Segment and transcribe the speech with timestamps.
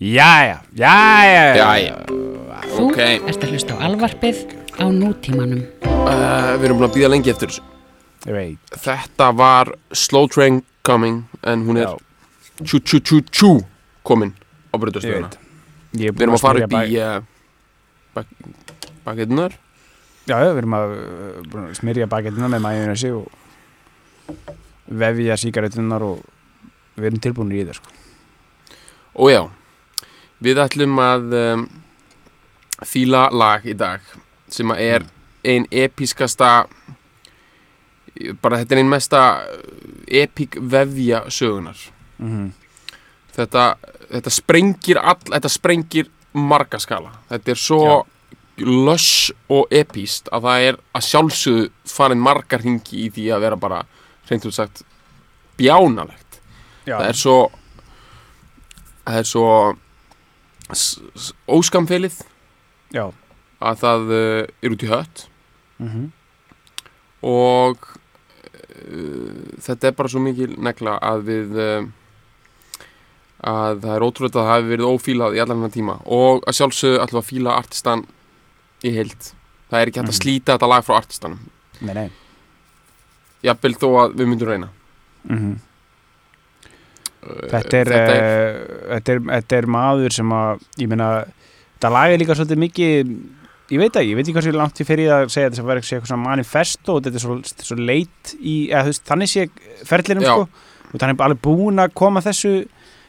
[0.00, 1.44] Jæja, jæja.
[1.56, 1.94] Jæja,
[2.76, 2.98] Þú ok.
[3.00, 4.42] ert að hlusta á alvarpið
[4.76, 5.62] á nútímanum.
[5.88, 7.62] uh, Við erum búin að býða lengi eftir þessu.
[8.26, 11.94] Veit Þetta var Slow Train Coming En hún er
[12.64, 13.50] tjú tjú tjú tjú
[14.02, 14.32] komin
[14.72, 15.28] á er
[15.94, 17.22] Við erum að fara upp í bak- uh,
[18.14, 18.26] bak,
[19.04, 19.52] Bakettunar
[20.26, 20.94] Já, já, við erum að
[21.54, 23.30] uh, smyrja bakettina með majónesi og
[24.90, 26.20] vefja sígarettunar og
[26.98, 27.92] við erum tilbúinir í það sko.
[29.22, 29.42] Og já
[30.44, 31.66] Við ætlum að um,
[32.84, 34.04] Fíla lag í dag
[34.52, 35.08] Sem að er
[35.46, 36.66] ein episkasta
[38.42, 39.22] Bara þetta er ein mesta
[40.06, 41.80] Epik vefja sögunar
[42.20, 42.52] mm
[43.36, 43.64] þetta,
[44.10, 47.14] þetta sprengir all, þetta sprengir marga skala.
[47.30, 47.86] Þetta er svo
[48.56, 53.60] lush og epíst að það er að sjálfsögðu farin margar hingi í því að vera
[53.60, 53.82] bara
[54.30, 54.84] reynd út sagt
[55.60, 56.40] bjánalegt.
[56.86, 57.36] Já, það er svo
[59.06, 59.50] það er svo
[61.58, 62.18] óskamfelið
[62.94, 63.04] já.
[63.60, 65.26] Að það uh, er út í hött.
[65.78, 66.12] Mm
[67.26, 67.78] og
[68.86, 71.86] uh, þetta er bara svo mikil negla að við uh,
[73.46, 75.96] að það er ótrúlega að það hafi verið ófílað í allan hennar tíma.
[76.04, 78.04] Og að sjálfsögðu við að fíla artistan
[78.86, 79.30] í heild.
[79.70, 80.20] Það er ekki hægt að Mhm.
[80.20, 81.40] slíta þetta lag frá artistanum.
[81.80, 82.10] Nei, nei.
[83.42, 84.68] Jafnvel þó að við myndum reyna.
[85.28, 85.56] Mm Uh,
[87.26, 88.60] þetta, er, þetta er uh,
[88.92, 91.10] þetta, er, þetta er maður sem að ég meina,
[91.76, 93.12] þetta lag er líka svolítið mikið
[93.66, 95.68] ég veit ekki, ég veit ekki hvað sér langt ég fyrir að segja þetta sem
[95.70, 99.32] verður eitthvað manifesto og þetta er svo, þetta svo leit í eða, þú veist, þannig
[99.32, 99.46] sé
[99.88, 100.32] ferlinum Já.
[100.32, 100.46] sko
[100.86, 102.52] og hann er alveg búinn að koma þessu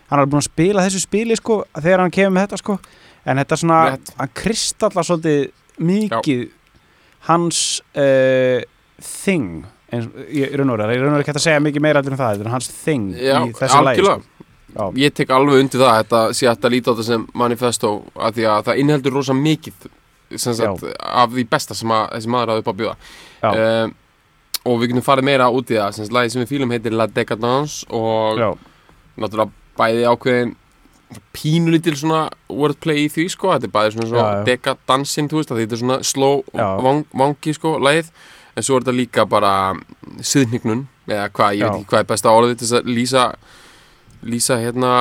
[0.07, 2.77] hann er alveg búinn að spila þessu spili sko þegar hann kemur með þetta sko
[3.27, 4.13] en þetta er svona, Rétt.
[4.17, 5.41] hann kristallar svolítið
[5.87, 6.45] mikið
[7.27, 7.61] hans
[7.93, 8.61] uh,
[9.03, 12.33] thing eins, ég, raun og veru ekki hægt að segja mikið meira heldur en það,
[12.33, 14.17] þetta er hans thing já, í þessu lagi algjörlega.
[14.23, 14.89] sko.
[14.99, 18.49] Ég tek alveg undir það þetta sé að líta á þetta sem manifesto að því
[18.51, 19.87] að það innheldur rosa mikið
[20.35, 22.95] sagt, af því besta sem að, þessi maður hafði upp að bjóða.
[23.47, 23.95] Um,
[24.67, 27.07] og við getum farið meira út í það sem lagið sem við fýlum heitir La
[27.07, 28.49] Décadence og Já.
[29.15, 30.55] náttúrulega bæði ákveðin
[31.31, 35.77] pínulítil svona wordplay í því sko, þetta er bæði svona, svona decadancing, þú veist þetta
[35.77, 36.41] er svona slow
[37.15, 38.11] vangi sko, lagið
[38.57, 39.51] en svo er þetta líka bara
[40.25, 41.69] siðnignun, eða hvað, ég Já.
[41.69, 43.25] veit ekki hvað er besta orðið til þess að lýsa
[44.27, 44.93] lýsa hérna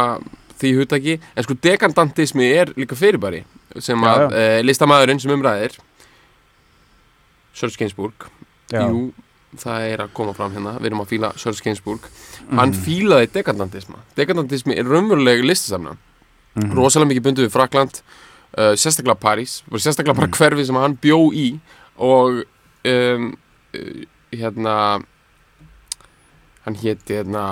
[0.61, 3.43] því hugtaki, en sko dekandantismi er líka fyrirbæri
[3.81, 4.37] sem Já, að já.
[4.37, 5.79] e, listamæðurinn sem umræðir
[7.57, 8.27] Sörge Gainsbourg
[8.73, 8.83] Já.
[8.91, 9.13] jú,
[9.57, 12.01] það er að koma fram hérna við erum að fíla Sörge Gainsbourg
[12.47, 12.59] Mhm.
[12.61, 15.97] hann fílaði dekandantisma dekandantismi er raunveruleg listasamna
[16.57, 16.75] Mhm.
[16.77, 18.01] rosalega mikið bundu við Frakland
[18.59, 21.59] uh, sérstaklega París, bara sérstaklega bara hverfi sem hann bjó í
[21.99, 22.45] og
[22.85, 23.37] um,
[24.35, 24.77] hérna
[26.67, 27.45] hann héti hérna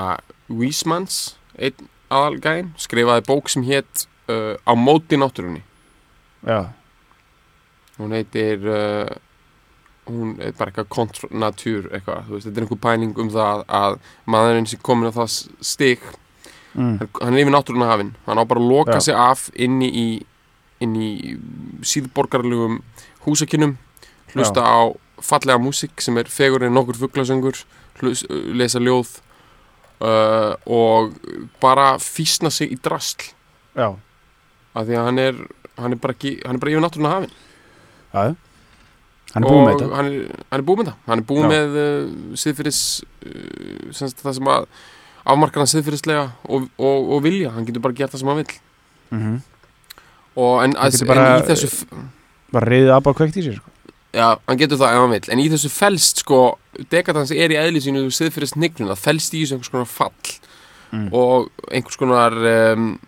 [0.49, 5.63] Wiesmans einn aðalgæn, skrifaði bók sem hétt uh, Á móti náttúrunni
[6.45, 6.75] Já,
[7.97, 9.09] hún heitir uh,
[10.11, 13.65] hún er bara eitthvað contre nature eitthvað, þú veist, þetta er einhver pæling um það
[13.79, 13.97] að
[14.35, 16.05] maðurinn sem komin á það stig
[16.75, 16.99] mm.
[16.99, 19.07] hann, er yfir náttúruna hafinn hann á bara að loka Já.
[19.09, 20.07] sig af inni í
[20.85, 21.11] inn í
[21.87, 22.81] síðborgarlegum
[23.25, 23.79] húsakinnum
[24.35, 24.93] hlusta á
[25.25, 27.61] fallega músík sem er fegur en nokkur fugglasöngur
[28.59, 29.19] lesa ljóð
[30.05, 31.15] uh, og
[31.63, 33.31] bara físna sig í drasl.
[33.75, 33.95] Já,
[34.75, 35.39] af því að hann er
[35.79, 37.39] hann er bara, ekki, hann er bara yfir náttúruna hafinn.
[38.15, 38.35] Já.
[39.35, 39.95] Hann er búinn með þetta.
[39.99, 40.99] hann er, hann er búið með það.
[41.09, 41.49] Hann er búið Já.
[41.55, 44.69] með uh, siðfyrir uh, semst, það sem að
[45.25, 48.63] afmarkar hann siðfyrirslega og, og, og vilja, hann getur bara gert það sem hann vill.
[49.15, 49.43] Mm
[50.35, 51.79] og en, en í þessu
[52.55, 53.74] Bara reyðið að bara kveikt í sér sko.
[54.15, 56.59] Já, hann getur það ef hann vill en í þessu felst sko,
[56.91, 60.39] dekadans er í eðli sínu siðfyrir sniglun, það felst í þessu einhvers konar fall
[60.95, 61.09] Mm.
[61.13, 62.33] og einhvers konar
[62.77, 63.01] um,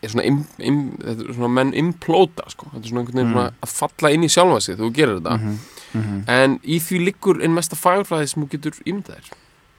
[0.00, 2.70] er svona, im, im, þetta er svona menn implóta sko.
[2.72, 3.58] þetta er svona einhvern veginn Mm.
[3.66, 5.58] að falla inn í sjálfa sig þegar þú gerir þetta mm
[5.92, 6.22] -hmm.
[6.28, 9.28] en í því liggur einn mesta fagurfræði sem þú getur ímyndað þér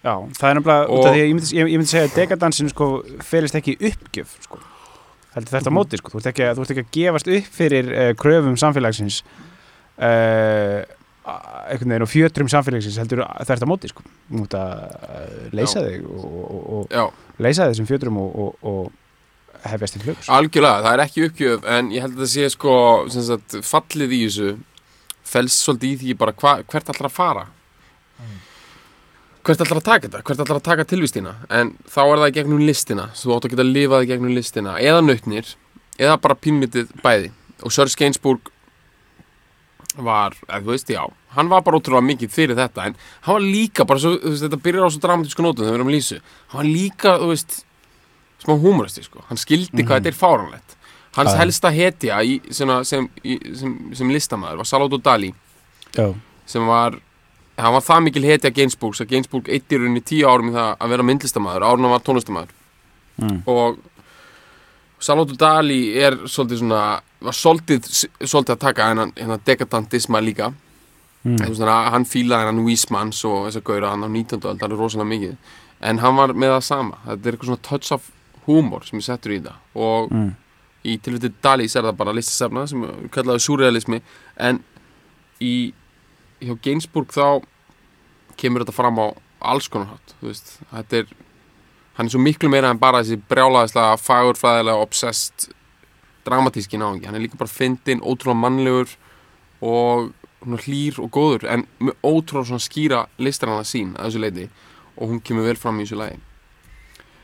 [0.03, 2.15] Já, það er nefnilega út af því að ég myndi, ég, ég myndi segja að
[2.15, 4.59] dekadansinu sko felist ekki uppgjöf sko.
[5.33, 5.77] heldur þetta á Mhm.
[5.79, 6.09] móti sko.
[6.11, 9.23] þú, ert ekki, ekki að gefast upp fyrir uh, kröfum samfélagsins
[9.99, 14.05] einhvern veginn og fjötrum samfélagsins heldur þetta á móti sko.
[14.29, 17.03] þú ert að uh, leysa þig og, og, og já,
[17.43, 21.69] leysa þig sem fjötrum og, og, og hefjast til flugs algjörlega, það er ekki uppgjöf
[21.75, 22.75] en ég held að það sé sko
[23.13, 24.51] sem sagt, fallið í þessu
[25.29, 27.47] felst svolítið í því bara hva, hvert ætlar að fara?
[29.45, 30.21] Hvert ætlar að taka þetta?
[30.27, 31.35] Hvert ætlar að taka tilvistina?
[31.53, 35.03] En þá er það gegnum listina þú átt að geta lifað í gegnum listina eða
[35.05, 35.53] nautnir,
[35.99, 37.31] eða bara pínlítið bæði.
[37.65, 38.51] Og Sörge Gainsbourg
[40.05, 41.03] var, eða þú veist, já
[41.35, 44.45] hann var bara ótrúlega mikið fyrir þetta en hann var líka bara, svo, þú veist,
[44.47, 46.19] þetta byrjar á svo dramatísku nótum þegar við erum að lýsu,
[46.53, 47.59] hann var líka, þú veist
[48.39, 50.77] smá húmoristi, sko, hann skildi hvað þetta er fáranlegt
[51.17, 51.37] hans já.
[51.41, 55.31] helsta hetja í, svona, sem, í, sem, sem listamæður var Salvador Dali
[55.95, 56.11] Já,
[56.49, 56.99] sem var
[57.59, 60.69] hann var það mikil hetja Gainsbourgs að Gainsbourg eitt í rauninni tíu árum í það
[60.77, 62.53] að vera myndlistamæður árun hann var tónlistamæður
[63.23, 63.39] mm.
[63.51, 63.79] og
[65.03, 66.83] Salvador Dali er svolítið svona
[67.21, 67.87] var svolítið,
[68.23, 70.53] svolítið að taka hennan, hennan dekadantisma líka
[71.25, 71.35] Mm.
[71.53, 74.39] svona, hann fílaði hennan Wiesmanns og þess að gaura hann á 19.
[74.47, 75.33] öld alveg rosalega mikið
[75.81, 78.05] en hann var með það sama þetta er eitthvað svona touch of
[78.47, 80.35] humor sem ég settur í það og Mm.
[80.85, 84.01] í tilvætti Dalís er það bara listasefna sem er kallaði surrealismi
[84.37, 84.63] en
[85.41, 85.73] í
[86.41, 87.43] hjá Gainsbourg þá
[88.37, 89.11] kemur þetta fram á
[89.41, 91.05] alls konar veist, þetta er
[91.97, 95.49] hann er svo miklu meira en bara þessi brjálaðislega fagurfræðilega obsessed
[96.25, 98.89] dramatíski náðingi, hann er líka bara fyndinn, ótrúlega mannlegur
[99.61, 100.11] og
[100.45, 101.65] hlýr og góður en
[102.03, 104.49] ótrúlega skýra listrana sín að þessu leiti
[104.97, 106.19] og hún kemur vel fram í þessu lagi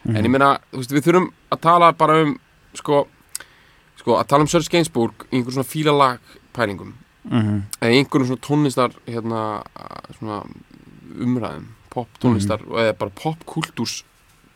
[0.06, 0.16] Mhm.
[0.18, 2.40] en ég meina, þú veist, við þurfum að tala bara um
[2.76, 3.08] sko,
[3.98, 6.20] sko að tala um Serge Gainsbourg í einhver svona fílalag
[6.54, 6.94] pælingum
[7.26, 7.62] Mhm.
[7.82, 9.64] eða í einhverjum svona tónlistar hérna,
[10.20, 10.44] svona
[11.18, 14.04] umræðum pop tónlistar eða bara popkultúrs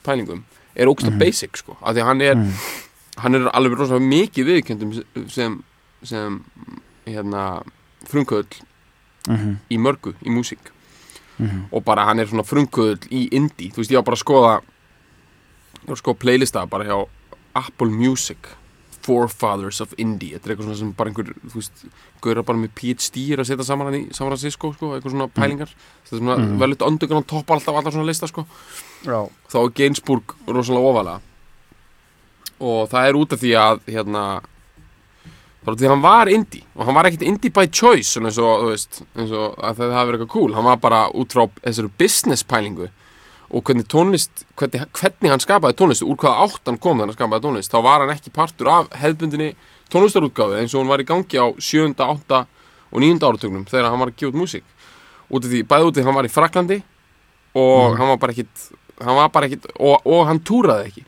[0.04, 0.44] pælingum
[0.76, 1.18] er ógst Mhm.
[1.20, 2.54] basic sko, af því að hann er Mm.
[3.20, 5.64] Hann er alveg rosalega mikið viðkjöndum sem,
[6.04, 6.40] sem
[7.08, 7.64] hérna
[8.10, 8.62] frumkvöld
[9.30, 9.58] Mhm.
[9.70, 10.72] í mörgu, í músík
[11.40, 11.66] Mhm.
[11.72, 14.62] og bara hann er svona frumkvöld í indie, þú veist, ég var bara að skoða
[15.84, 17.08] ég var að skoða playlista bara hjá
[17.56, 18.38] Apple Music
[19.02, 21.86] Forefathers of Indie þetta er eitthvað svona sem bara einhver, þú veist
[22.22, 25.30] gaurar bara með PhD er að setja saman hann í San Francisco, sko, eitthvað svona
[25.34, 26.44] pælingar þetta er svona mm.
[26.50, 26.60] Mhm.
[26.60, 28.46] vel eitt underground topp alltaf, alltaf svona lista, sko
[29.04, 29.30] Já.
[29.50, 31.22] þá er Gainsbourg rosalega ofalega
[32.60, 34.24] og það er út af því að hérna
[35.64, 38.30] það er því að hann var indie og hann var ekkert indie by choice svona
[38.30, 41.02] eins og, þú veist, eins og að það hafi verið eitthvað cool hann var bara
[41.12, 42.90] út frá þessari business pælingu
[43.50, 47.18] og hvernig tónlist hvernig, hvernig hann skapaði tónlist úr hvaða átt hann kom þegar hann
[47.18, 49.52] skapaði tónlist þá var hann ekki partur af hefðbundinni
[49.90, 52.44] tónlistarútgáfi eins og hann var í gangi á 7., 8.
[52.90, 53.18] og 9.
[53.20, 54.68] áratögnum þegar hann var að gefa út músík
[55.30, 56.80] út af því, bæði út af því hann var í Fraklandi
[57.58, 58.70] og hann var bara ekkit
[59.00, 61.06] hann var bara ekkit, og, og hann túraði ekki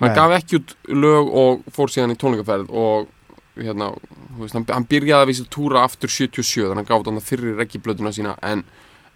[0.00, 0.16] hann Nei.
[0.16, 3.12] gaf ekki út lög og fór síðan í tónleikaferð og
[3.56, 3.92] hérna,
[4.36, 7.56] veist, hann, hann byrjaði að vísa túra aftur 77, þannig að hann gaf hann fyrir
[7.60, 8.64] reggiblötuna sína en,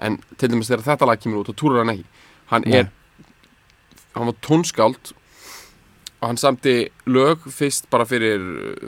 [0.01, 2.07] en til dæmis þegar þetta lag kemur út og túrar hann ekki
[2.55, 2.89] hann er
[4.17, 5.13] hann var tónskáld
[6.21, 8.41] og hann samti lög fyrst bara fyrir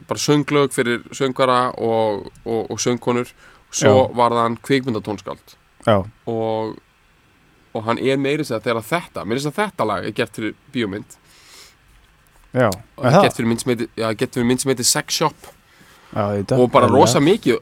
[0.08, 3.28] bara sönglög fyrir söngvara og, og, og söngkonur
[3.72, 4.16] svo Já.
[4.16, 5.56] var það hann kvikmyndatónskáld
[6.26, 6.80] og
[7.72, 11.16] og hann er meiri sér þegar þetta meiri sér þetta lag er gert fyrir bíómynd
[12.52, 12.69] Já.
[12.69, 13.49] og það gert fyrir
[14.46, 15.50] mynd sem heitir, Sex Shop
[16.12, 16.26] Já,
[16.58, 17.58] og bara rosa mikið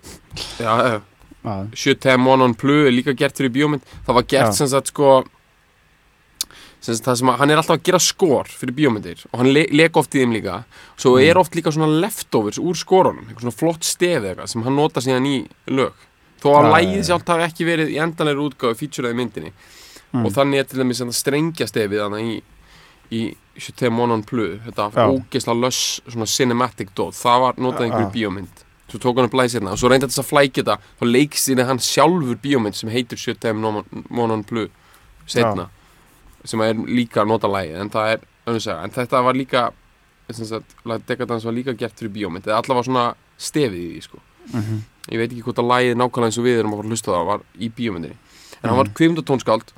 [0.58, 1.00] já, já,
[1.40, 1.52] Já.
[1.72, 5.22] Sjötem One on Blue er líka gert fyrir bíómynd það var gert sem sagt sko
[6.81, 9.50] sem sagt það sem að hann er alltaf að gera skor fyrir bíómyndir og hann
[9.52, 10.58] le leik oft í þeim líka
[10.96, 11.25] svo Mm.
[11.28, 14.76] er oft líka svona leftovers úr skorunum eitthvað svona flott stef eða eitthvað sem hann
[14.76, 15.37] nota síðan í
[15.69, 15.92] lög
[16.40, 17.06] þó að lægið já, já.
[17.10, 19.52] sjálft hafi ekki verið í endanlega útgáðu featureði myndinni
[20.10, 20.25] Mm.
[20.26, 22.40] og þannig er til dæmis strengja stefið þannig í,
[23.14, 23.20] í
[23.60, 25.06] Sjötem One on Blue þetta Já.
[25.10, 28.14] ógeðslega löss svona cinematic dót það var notað einhverju Já.
[28.16, 31.66] bíómynd svo tók hann upp læsirna og svo reyndi þess að flækja þetta þá leikstýrði
[31.68, 34.68] hann sjálfur bíómynd sem heitir Sjötem One on Blue
[35.26, 35.68] setna
[36.44, 39.70] sem er líka að nota lægi en það er önnur saga en þetta var líka
[41.06, 43.06] Decadence var líka gert fyrir bíómynd eða allavega svona
[43.38, 44.18] stefið í því sko
[44.50, 44.76] Mhm.
[45.12, 47.11] ég veit ekki hvort að lægið nákvæmlega eins og við erum að fara að hlusta
[47.12, 48.16] það var í bíómyndinni
[48.62, 48.94] en hann var Mhm.
[48.94, 49.68] kvikmyndatónskáld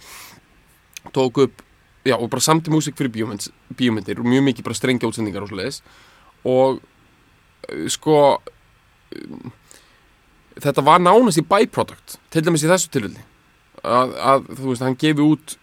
[1.12, 1.62] tók upp
[2.04, 5.50] já, og bara samti músík fyrir bíómynd, bíómyndir og mjög mikið bara strengja útsendingar og
[5.52, 5.82] svoleiðis.
[6.44, 8.16] Og uh, sko
[9.16, 9.52] um,
[10.62, 13.22] þetta var nánast í byproduct til dæmis í þessu tilfelli.
[13.82, 15.56] Að, að þú veist, hann gefi út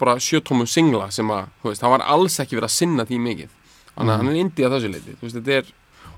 [0.00, 3.18] bara sjötómum singla sem að, þú veist, hann var alls ekki verið að sinna því
[3.30, 3.50] mikið.
[3.96, 4.26] Þannig að Mhm.
[4.26, 5.68] hann er indið að þessu leiti veist, er,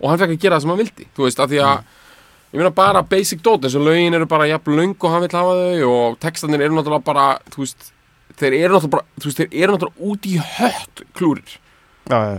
[0.00, 1.76] og hann fekk að gera það sem hann vildi þú veist, af því að
[2.48, 5.36] ég meina bara basic dot eins og lögin eru bara jafn löng og hann vill
[5.38, 7.92] hafa þau og textarnir eru náttúrulega bara þú veist,
[8.38, 11.56] þeir eru náttúrulega bara þú veist, þeir eru náttúrulega út í hött klúrir
[12.08, 12.36] Já, já.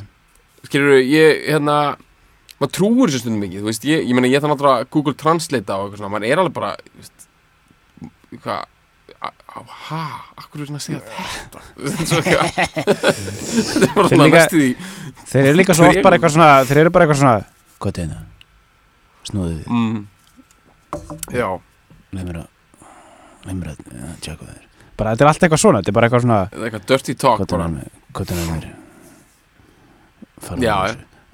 [0.65, 1.77] skilur ég, hérna
[2.59, 5.15] maður trúir þessu stundum mikið, þú veist, ég, ég meina ég þarf náttúrulega að Google
[5.19, 7.29] Translate og eitthvað svona, maður er alveg bara þú veist,
[8.39, 8.67] hvað
[9.19, 10.01] ha,
[10.39, 11.59] akkur er svona að segja þetta
[13.69, 14.69] þetta er bara Þeir svona næstu því
[15.31, 17.35] Þeir eru líka svo Þeir oft bara eitthvað svona Þeir eru bara eitthvað svona
[17.79, 18.23] Hvað er það?
[19.29, 19.99] Snúðu þið mm.
[21.35, 21.49] já,
[22.15, 22.47] mér að
[23.49, 23.83] mér að
[24.25, 24.68] það er
[24.99, 27.69] Bara þetta er allt eitthvað svona Þetta er bara eitthvað svona eitthvað dirty talk bara.
[30.63, 30.75] Já.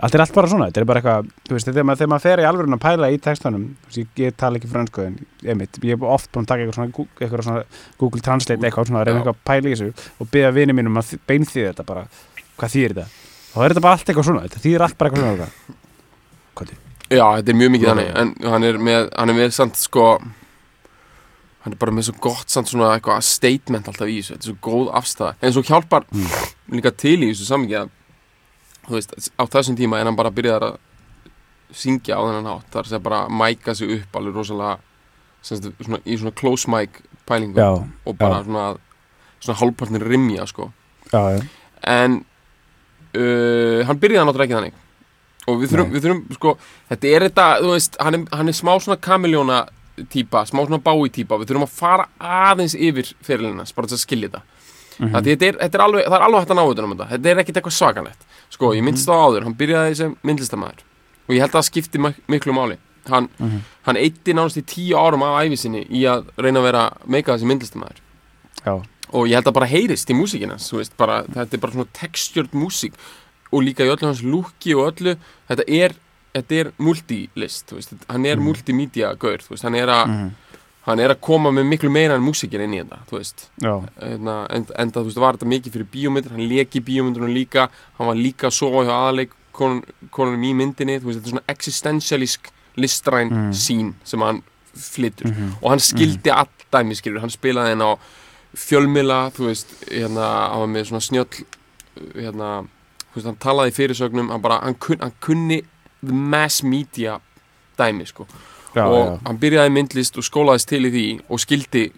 [0.06, 2.26] Allt er allt bara svona Þetta er bara eitthvað Þú veist þegar maður, þegar maður
[2.26, 5.80] fer í alvörun að pæla í veist, ég, ég tala ekki fransku en ég, mitt,
[5.82, 7.64] ég hef oft búin að taka eitthvað svona, eitthvað svona
[8.02, 11.14] Google Translate eitthvað svona reyna eitthvað að pæla í þessu og byggja vini mínum að
[11.30, 12.04] beinþýða þetta bara.
[12.60, 13.08] Hvað þýðir þetta?
[13.56, 15.50] Þá er þetta bara allt eitthvað svona þetta þýðir allt bara eitthvað svona.
[17.06, 20.06] Já, þetta er mjög mikið þannig en hann er með, hann er með samt sko
[21.66, 24.36] hann er bara með svo gott samt svona eitthvað statement alltaf í þessu.
[24.36, 26.06] Þetta er svo góð afstæða en svo hjálpar
[26.72, 27.94] líka til í þessu samingi að
[28.86, 30.78] þú veist, á þessum tíma er hann bara að byrja að
[31.76, 32.70] syngja á þennan hátt.
[32.76, 34.78] Þar sem bara mæka sig upp alveg rosalega
[35.46, 37.72] sem sagt, svona, í svona close mic pælingu Já,
[38.06, 38.46] og bara já.
[38.46, 38.68] svona
[39.46, 40.72] svona hálfpartnir rimja sko.
[41.12, 41.42] Já,
[41.86, 42.22] en
[43.16, 44.82] uh, hann byrjaði náttúrulega ekki þannig.
[45.46, 46.54] Og við þurfum, við þurfum sko,
[46.90, 49.60] þetta er þetta, þú veist, hann er, hann er smá svona kamiljóna
[50.10, 54.04] típa, smá svona bái típa, við þurfum að fara aðeins yfir fyrirlinnas, bara til að
[54.06, 54.42] skilja þetta.
[55.00, 57.08] Mm þetta er, þetta er alveg, það er alveg hægt að ná utan um þetta.
[57.12, 58.22] Þetta er ekkit eitthvað svakalegt.
[58.50, 60.84] Sko, ég minnst það áður, hann byrjaði sem myndlistamæður
[61.28, 62.00] og ég held að það skipti
[62.32, 62.78] miklu máli.
[63.10, 63.60] Hann, Mhm.
[63.86, 67.46] hann eitti nánast í tíu árum af æfisinni í að reyna að vera meika þessi
[67.52, 68.00] myndlistamæður
[69.14, 71.92] og ég held að bara heyrist í músíkina þú veist, bara, þetta er bara svona
[71.94, 72.94] textured músík.
[73.54, 75.18] Og líka í öllu hans lúki og öllu,
[75.50, 75.94] þetta er
[76.36, 77.72] þetta er multilist,
[78.12, 80.32] hann er multimedia gaur, þú veist, hann er að Mhm.
[80.86, 83.72] hann er að koma með miklu meira en músíkin inn í þetta, þú veist já.
[84.02, 87.70] Hérna, en, en það, þú veist, var þetta mikið fyrir bíómyndir hann leki bíómyndunum líka
[87.98, 89.32] hann var líka að sofa hjá aðleik
[90.12, 93.50] konunum í myndinni, þú veist, þetta er svona existentialísk listræn Mm.
[93.54, 94.44] sín sem hann
[94.76, 95.56] flytur Mhm.
[95.64, 96.38] og hann skildi mm.
[96.38, 97.98] allt dæmi skilur, hann spilaði henn á
[98.56, 101.46] fjölmila, þú veist, hérna hann var með svona snjöll
[102.16, 102.68] hérna,
[103.24, 105.64] hann talaði í fyrirsögnum hann bara, hann, kun, hann kunni
[106.14, 107.20] mass media
[107.78, 108.26] dæmi, sko.
[108.76, 109.20] Já, og já.
[109.28, 111.92] hann byrjaði myndlist og skólaðist til í því og skildi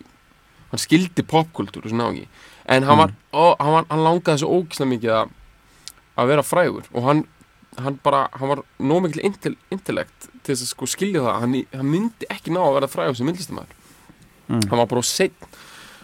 [0.71, 2.27] hann skildi popkultúr og svona ági
[2.67, 2.99] en hann Mm.
[2.99, 5.29] var, ó, hann, var hann langaði svo ógislega mikið að
[6.17, 6.83] að vera frægur.
[6.93, 7.27] Og hann,
[7.77, 8.63] hann bara, hann var
[9.23, 11.39] intel, intellekt til þess að sko skilja það.
[11.39, 13.73] Hann, hann myndi ekki ná að vera frægur sem myndlistamæður
[14.49, 14.61] Mm.
[14.69, 15.33] hann var bara seitt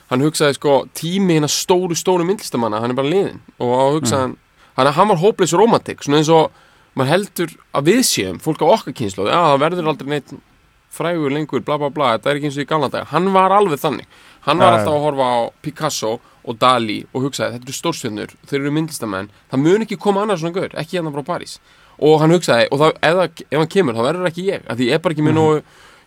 [0.09, 4.19] hann hugsaði sko tími hérna stóru stóru myndlistamanna hann er bara liðin og hann hugsaði
[4.21, 4.37] hann
[4.77, 6.51] hann, hann var hópleis romantik svona eins og
[6.95, 10.33] maður heldur að við séum fólk á okkar kynslu já það verður aldrei neitt
[10.93, 13.07] frægur lengur bla bla bla þetta er ekki eins og í gamla daga.
[13.09, 14.05] Hann var alveg þannig.
[14.45, 16.11] Hann var alltaf að horfa á Picasso
[16.43, 20.43] og Dali og hugsaði þetta eru stórstjörnur þeir eru myndlistamenn það mun ekki koma annars
[20.43, 21.55] svona gaur ekki hérna frá París.
[21.97, 24.89] Og hann hugsaði og það, það, ef hann kemur þá verður ekki ég af því
[24.91, 25.57] ég er bara ekki með nógu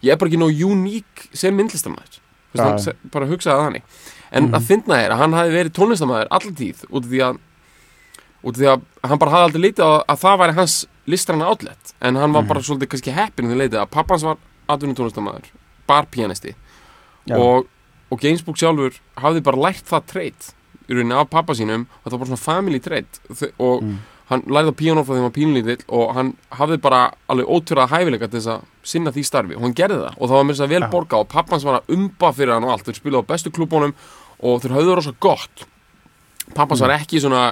[0.06, 1.58] ég er bara ekki nógu uník sem
[2.84, 3.82] se- bara hugsaði þannig.
[4.36, 7.42] En að finna er að hann hafi verið tónlistamæður allir tíð út af því að
[8.42, 10.76] út af því að hann bara hafði aldrei litið að, að það væri hans
[11.06, 11.94] listræna outlet.
[12.02, 14.36] En hann var bara svolítið kannski heppin því leitið að pappans var
[14.68, 15.52] atvinnum tónlistamæður
[15.86, 16.54] barpianisti
[17.36, 17.66] og,
[18.10, 20.48] og Gainsbourg sjálfur hafði bara lært það treyt
[20.86, 23.20] í rauninni af pappa sínum og það var bara svona family treyt
[23.58, 23.96] og Mm.
[24.30, 27.00] hann lærði á píanó frá því hann var pínlítill og hann hafði bara
[27.30, 30.16] alveg ótverða hæfileika til þess að sinna því starfi og hann gerði það.
[30.18, 30.88] Og það var mér þess að vel Já.
[30.90, 32.86] borga og pappans var að umba fyrir hann og allt.
[32.88, 33.94] Þeir spilaði á bestu klúbónum
[34.42, 35.66] og þeir höfðu rosa gott.
[36.54, 37.44] Pappans var ekki svona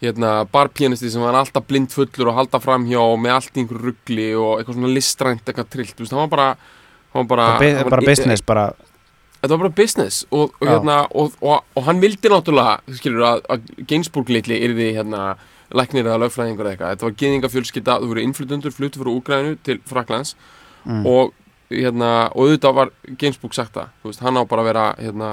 [0.00, 4.52] hérna, barpianisti sem var alltaf blindfullur og halda framhjá með allt í einhverju ruggli og
[4.58, 6.48] eitthvað svona listrænt eitthvað trillt, þú veist, hann var bara
[7.10, 8.66] hann var bara, bara, bara business bara,
[9.40, 13.42] þetta var bara business og, og, hérna, og, og, og hann vildi náttúrulega skilur að,
[13.52, 15.34] að Gainsbourg litli yrði hérna
[15.70, 16.94] læknir eða lögfræðingur eða eitthvað.
[16.94, 20.34] Þetta var geðingafjölskylda, þú voru innflytundur fluttu frá Úgrænu til Fraklands
[20.84, 21.04] mm.
[21.06, 21.34] og
[21.70, 25.30] hérna, og auðvitað var Gainsbourg sagt það, þú veist, hann á bara að vera hérna,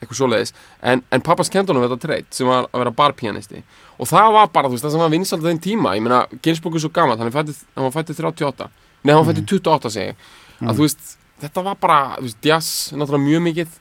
[0.00, 0.52] eitthvað svoleiðis.
[0.82, 3.62] En, en pappas kendi honum þetta treyt sem var að vera barpianisti.
[4.00, 6.76] Og það var bara, þú veist, það sem var vinsald þeim tíma, ég meina, Gainsbourg
[6.76, 8.70] er svo gammal hann, hann var fættið 38
[9.04, 10.14] nei, hann var fættið 28 segi
[10.60, 13.76] að þú veist þetta var bara, þú veist, jazz náttúrulega mjög mikið.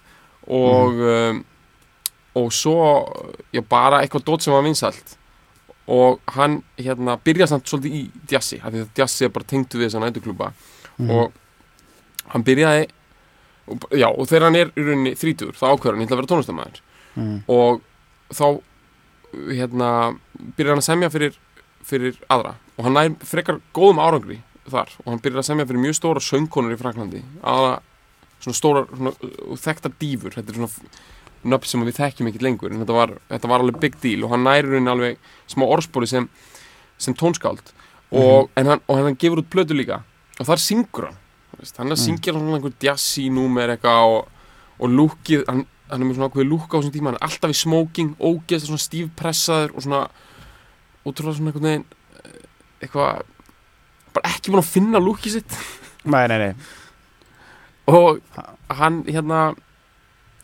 [0.49, 1.39] Og um,
[2.39, 2.75] og svo
[3.51, 5.15] já, bara eitthvað dót sem var vinsalt
[5.89, 9.79] og hann hérna byrjaði samt svolítið í jazzi af því að jazzi er bara tengdu
[9.81, 10.51] við þessa nætuklúba
[10.99, 11.09] Mhm.
[11.15, 11.31] og
[12.33, 12.83] hann byrjaði
[13.69, 16.21] og, já, og þegar hann er í rauninni þrítur þá ákveður hann, ég ætla að
[16.21, 16.81] vera tónlistamæður
[17.15, 17.37] mm.
[17.55, 17.81] og
[18.33, 18.45] þá
[19.49, 19.89] hérna
[20.57, 21.37] byrjar hann að semja fyrir,
[21.85, 22.55] fyrir aðra.
[22.77, 24.91] Og hann nær frekar góðum árangri þar.
[25.03, 27.79] Og hann byrjar að semja fyrir mjög stóra söngkonur í Fraklandi aðra
[28.39, 32.73] svona stóra svona, uh, þekkta dýfur þetta er svona nöfn sem við þekkjum ekkert lengur.
[32.73, 34.25] En þetta var, þetta var alveg big deal.
[34.25, 35.19] Og hann næri raunin alveg
[35.51, 36.27] smá orðspori sem,
[36.99, 37.73] sem tónskáld.
[38.09, 40.01] Og, en hann, og hann gefur út plötu líka.
[40.39, 41.19] Og þar syngur hann
[41.57, 44.27] hann er að syngja svona einhver jazzy númer eitthvað og,
[44.79, 47.53] og lúkið hann, hann er með svona ákveði lúka á þessum tíma hann er alltaf
[47.53, 50.03] í smoking, ógeðst svona stífpressaður og svona
[51.07, 51.87] útrúlega svona einhvern veginn
[52.23, 52.45] eh,
[52.83, 53.25] eitthvað
[54.15, 55.57] bara ekki búin að finna lúkið sitt.
[56.09, 56.53] Nei, nei, nei.
[57.89, 58.21] Og
[58.79, 59.49] hann hérna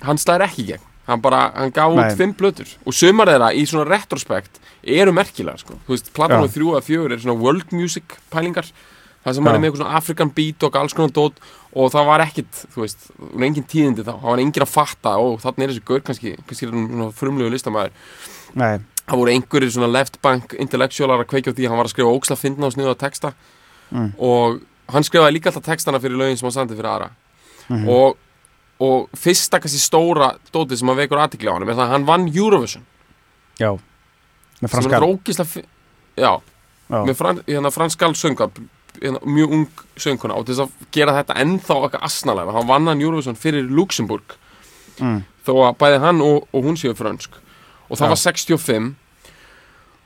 [0.06, 0.92] hann slæðir ekki í gegn.
[1.06, 5.62] Hann bara, hann gaf út fimm blötur og sumar þeirra í svona retrospekt eru merkilega
[5.62, 6.46] sko, þú veist, platan Já.
[6.48, 8.72] og þrjú eða fjögur er svona world music pælingar
[9.26, 11.40] það sem hann er með eitthvað svona African beat og alls konar dót
[11.76, 14.72] og það var ekkit, þú veist, það var engin tíðindi þá, það var engin að
[14.72, 17.96] fatta, ó, þannig er þessi gaur kannski, kannski er hann frumlegu listamæður
[18.62, 21.94] nei, það voru einhverjir svona left bank intellectualar að kveikja á því hann var að
[21.94, 23.34] skrifa óksla fyndna og sniða texta.
[23.94, 24.14] Mm.
[24.18, 27.10] og hann skrifaði líka alltaf textana fyrir lögin sem hann samdi fyrir aðra.
[27.68, 27.90] Mhm.
[27.90, 28.18] og,
[28.82, 32.08] og fyrsta kannski stóra dótið sem að vekur aðtikli á hann er það að hann
[32.10, 32.86] vann Eurovision.
[33.62, 33.72] Já,
[34.62, 35.64] með er franskal
[36.16, 36.34] já,
[36.86, 38.50] Já, með fran, hérna, franskal sönga
[39.02, 42.92] hérna, mjög ung sönguna og til þess að gera þetta ennþá eitthvað asnalega hann vann
[42.92, 44.38] hann Eurovision fyrir Luxemburg
[45.00, 45.24] mm.
[45.48, 47.42] þó að bæði hann og, og hún séu frönsk.
[47.90, 48.14] Og það Já.
[48.14, 48.94] var 65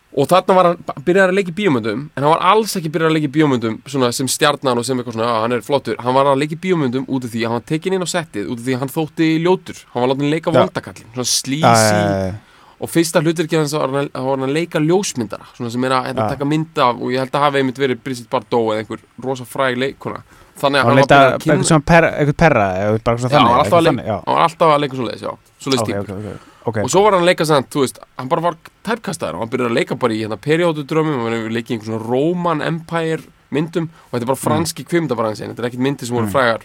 [0.10, 3.22] og þarna var hann byrjaði að leika í bíómyndum en hann var alls ekki byrjaði
[3.22, 6.00] að bíómyndum svona, sem stjarnan og sem eitthvað svona, að hann er flottur.
[6.02, 8.10] Hann var að leika í bíómyndum út af því að hann var tekin inn á
[8.10, 9.82] settið út af því að hann þótti ljótur.
[9.94, 10.60] Hann var látið að leika Já.
[10.60, 12.49] voldakallin, svona slísi
[12.80, 15.92] og fyrsta hluturki hans var hann að- var hann að leika ljósmyndara svona sem er
[15.92, 16.30] að, hérna, Já.
[16.36, 19.44] taka mynda af og ég held að hafi einmitt verið Brigitte Bardot eða einhver rosa
[19.46, 20.22] fræg leikuna
[20.60, 22.68] þannig að Hann hann var byrjaður að eitthvað kynna svona perra, eitthvað perra
[23.04, 24.18] bara svona Já, hann þannig alltaf að eitthvað þannig, já.
[24.26, 26.90] hann var alltaf að leika svo leiðis, já svo leiðis Ok, ok, ok, ok og
[26.90, 29.72] svo var hann að leika sann, þú veist, hann bara var tæpkastaður og hann byrjaði
[29.72, 33.24] að leika bara í hérna periódudrömmum hann var að leika í einhvern svona Roman Empire
[33.52, 34.90] myndum og þetta er bara franski mm.
[34.92, 36.32] kvimdabaransin þetta er ekkert myndir sem voru Mm.
[36.36, 36.62] frægar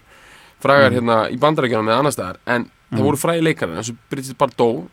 [0.61, 0.95] frægar Mm.
[0.99, 3.05] hérna í bandarækjunum eða annar staðar en það Mm.
[3.05, 4.85] voru frægi leikari eins og Bridget Bardot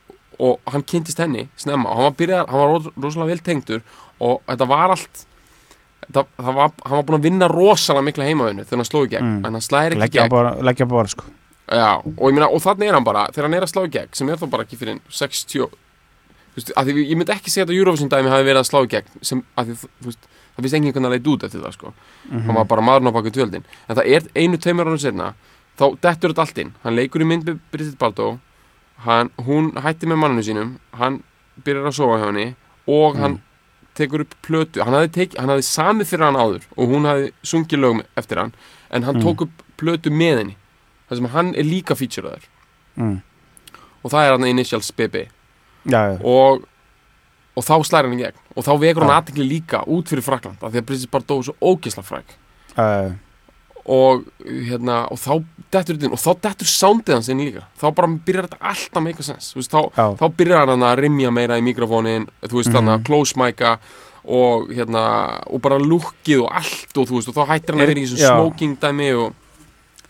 [0.42, 1.90] og hann kynntist henni snemma.
[1.92, 3.82] Og hann var, byrjað, hann var ro- rosalega vel tengdur
[4.20, 5.26] og þetta var allt
[6.08, 9.12] þetta, það var, hann var búin að vinna rosalega mikla heimavinnu þegar hann sló í
[9.12, 9.46] gegn Mm.
[9.46, 10.30] en hann slæðir ekki Leggja gegn.
[10.34, 11.24] bara, leggja bara, sko.
[11.72, 14.10] Já, og meina, og þannig er hann bara, þegar hann er að slá í gegn,
[14.14, 17.78] sem er þá bara ekki fyrir 60, þú veist, því ég myndi ekki segja að
[17.78, 20.20] Eurovision dæmi hafi verið að slá í gegn, sem, því, veist,
[20.58, 21.94] það finnst enginn hvernig að leita út eftir það, sko,
[22.30, 22.42] Mhm.
[22.46, 25.34] hann var bara maðurinn á baku tjöldin, en það er einu, tveimur ánum setna,
[25.80, 27.60] þá dettur þetta allt inn, hann leikur í mynd
[29.06, 31.22] hann, hún hætti með manninu sínum, hann
[31.66, 32.48] byrjar að sofa hjá henni
[32.88, 33.42] og hann Mm.
[33.96, 37.32] tekur upp plötu, hann hafði, teki, hann hafði samið fyrir hann áður og hún hafði
[37.44, 38.54] sungið lögum eftir hann,
[38.90, 39.24] en hann Mm.
[39.26, 40.56] tók upp plötu með henni,
[41.10, 42.46] þar sem hann er líka featureaður
[42.98, 43.22] mm.
[44.04, 45.28] og það er hann Initials BB
[45.86, 46.64] Já, já, og,
[47.58, 49.18] og þá slæri hann í gegn og þá vekur hann Já.
[49.22, 52.36] aðtekli líka út fyrir Frakland af því að Bridget Bardot er svo ógisla fræk
[52.78, 53.12] uh,
[53.86, 57.86] og hérna og þá dettur þetta inn og þá dettur soundið hans inn líka þá
[57.96, 60.06] bara byrjar þetta alltaf sense Þú veist, þá, Já.
[60.20, 62.76] þá byrjar hann að rimja meira í mikrofónin þú veist Mhm.
[62.78, 63.78] þannig að close mic'a
[64.24, 67.88] og hérna og bara lukkið og allt og þú veist og þá hættir hann Er-
[67.88, 68.36] að vera í já.
[68.36, 69.34] smoking dæmi og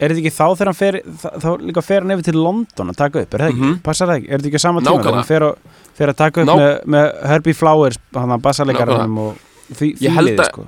[0.01, 2.95] Er þetta ekki þá þegar hann fer þá, líka fer hann yfir til London að
[2.97, 3.61] taka upp, er það ekki?
[3.61, 3.81] Mhm.
[3.83, 4.29] Passar það ekki?
[4.31, 4.97] Er þetta ekki sama tíma?
[5.03, 5.57] Þegar hann fer, að-
[5.93, 9.35] fer að taka upp Ná- með, með Herbie Flowers, hann að bassaleikaranum og
[9.77, 10.67] því, fíliði, að- sko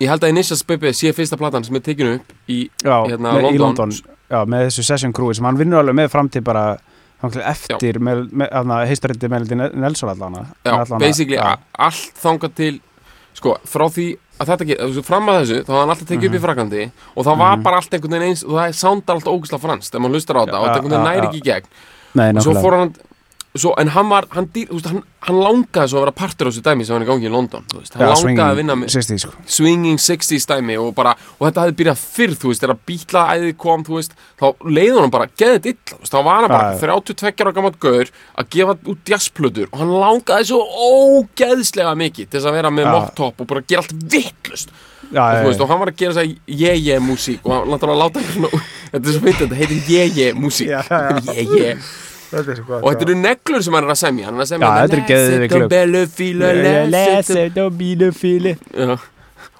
[0.00, 3.32] ég held að Initials BB sé fyrsta platan sem er tekinu upp í Já, hérna,
[3.32, 3.90] með, í London.
[3.90, 4.16] London.
[4.30, 6.76] Já, með þessu session crew sem hann vinnur alveg með fram til bara
[7.46, 7.96] eftir
[8.90, 12.80] heistarindi með Nelson allan Já, basically a- allt þangað til
[13.36, 14.06] sko, frá því
[14.40, 16.82] að þetta þessu, fram að þessu, þá var hann alltaf tekið upp í Fraklandi
[17.16, 17.62] og það var Mhm.
[17.64, 20.40] bara allt einhvern veginn eins og það soundar alltaf ógæslega franskt þegar maður hlustar á
[20.44, 21.66] þetta Já, og þetta einhvern veginn næri ekki í gegn.
[22.16, 22.94] Nei, og svo fór hann
[23.62, 26.50] svo, en hann var, hann, dýr, veist, hann, hann langaði svo að vera partur á
[26.50, 28.58] þessu dæmi sem hann er í gangi í London veist, hann Já, langaði swinging að
[28.60, 29.32] vinna með 60, sko.
[29.56, 33.52] Swinging 60s dæmi og bara, og þetta hafði byrjað fyrr, þú veist, þegar bítla æði
[33.64, 36.98] kom, þú veist, þá leiði hann bara geðið illa, þá var hann bara Já, já.
[37.06, 42.38] 32 ára gammalt gaur að gefa út jazzplötur og hann langaði svo ógeðslega mikið til
[42.40, 42.92] þess að vera með Já.
[42.96, 44.72] mokk-topp og bara gera allt vittlust
[45.06, 47.86] Já, og veist, og hann var að gera þess að je-je músík og hann láta
[47.86, 48.24] hann að láta
[48.90, 50.72] þetta er svo fyndið, þetta heitir je-je músík
[51.36, 51.76] je-je
[52.36, 54.26] Þetta er svo gott og þetta eru neglur sem hann er að semja.
[54.28, 54.70] Hann er að semja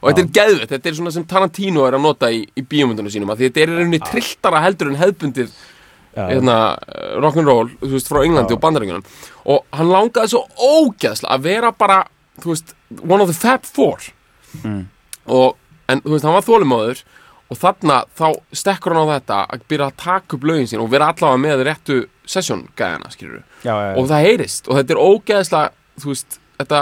[0.06, 3.12] og þetta er geðvett, þetta er svona sem Tarantino er að nota í, í bíómyndunum
[3.12, 3.32] sínum.
[3.38, 5.54] Þetta er í rauninni trilltara heldur en hefðbundið
[6.16, 8.56] hérna, uh, rock'n'roll þú veist, frá Englandi Já.
[8.56, 9.06] og bandaríkjunum.
[9.52, 12.00] Og hann langaði svo ógeðslega að vera bara,
[12.40, 14.12] þú veist, one of the Fab Four.
[14.62, 14.86] Mm.
[15.26, 15.56] og,
[15.90, 17.02] en þú veist, hann var þólimóður
[17.50, 20.90] og þarna þá stekkur hann á þetta að byrja að taka upp lögin sín og
[20.90, 24.68] vera allavega með réttu session gæðina, skilur Já, já, og það heyrist.
[24.68, 25.70] Og þetta er ógeðslega
[26.06, 26.80] veist, þetta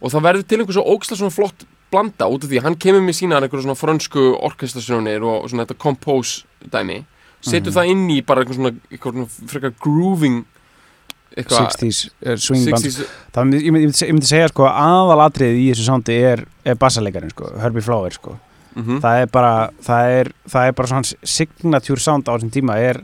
[0.00, 3.00] og það verður til einhver svo ógeðslega svona flott blanda út af því hann kemur
[3.04, 7.02] með sína einhverjum svona frönsku orkestrasjónir og svona þetta compose dæmi.
[7.40, 7.76] Setur Mhm.
[7.76, 10.44] það inn í bara einhver svona, einhver svona frekar grooving
[11.36, 12.84] eitthvað 60s uh, swing band.
[12.84, 17.52] 60s Það, myndi- ég, myndi, segja sko aðalatriðið í þessu soundi er, er bassaleikarin sko,
[17.60, 18.38] Herbie Flower sko
[18.74, 19.52] mhm, það er bara
[19.84, 22.76] það er, það er bara svona signature sound á þessum tíma.
[22.80, 23.00] Er,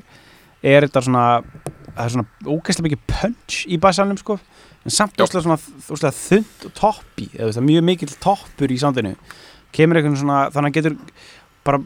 [0.62, 1.27] er þetta svona
[1.94, 4.38] það er svona ógæslega mikið punch í bassalnum sko.
[4.85, 9.14] En samt óslega þund og toppi veist, mjög mikill toppur í soundinu.
[9.74, 10.98] Kemur einhvern svona þannig að getur
[11.64, 11.79] bara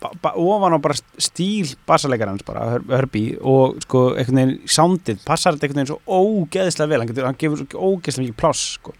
[0.00, 5.20] ba, ba, ofan á bara stíl bassalegarans bara Her- Herbie og sko einhvern veginn soundið
[5.28, 7.00] passar þetta einhvern veginn svo ógeðslega vel.
[7.02, 8.94] Hann, getur, hann gefur svo ógeðslega mikið pláss sko.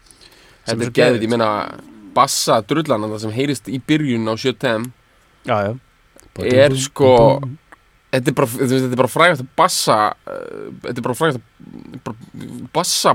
[0.68, 1.48] Þetta er geðið, ég meina
[2.14, 4.90] bassa drullan það sem heyrist í byrjun á 7.10
[5.48, 5.72] já, já.
[6.38, 7.40] Er sko-
[8.12, 9.96] þetta er bara, þú veist, þetta er bara frægast að bassa
[10.84, 12.16] þetta er bara frægast að bara,
[12.72, 13.14] bassa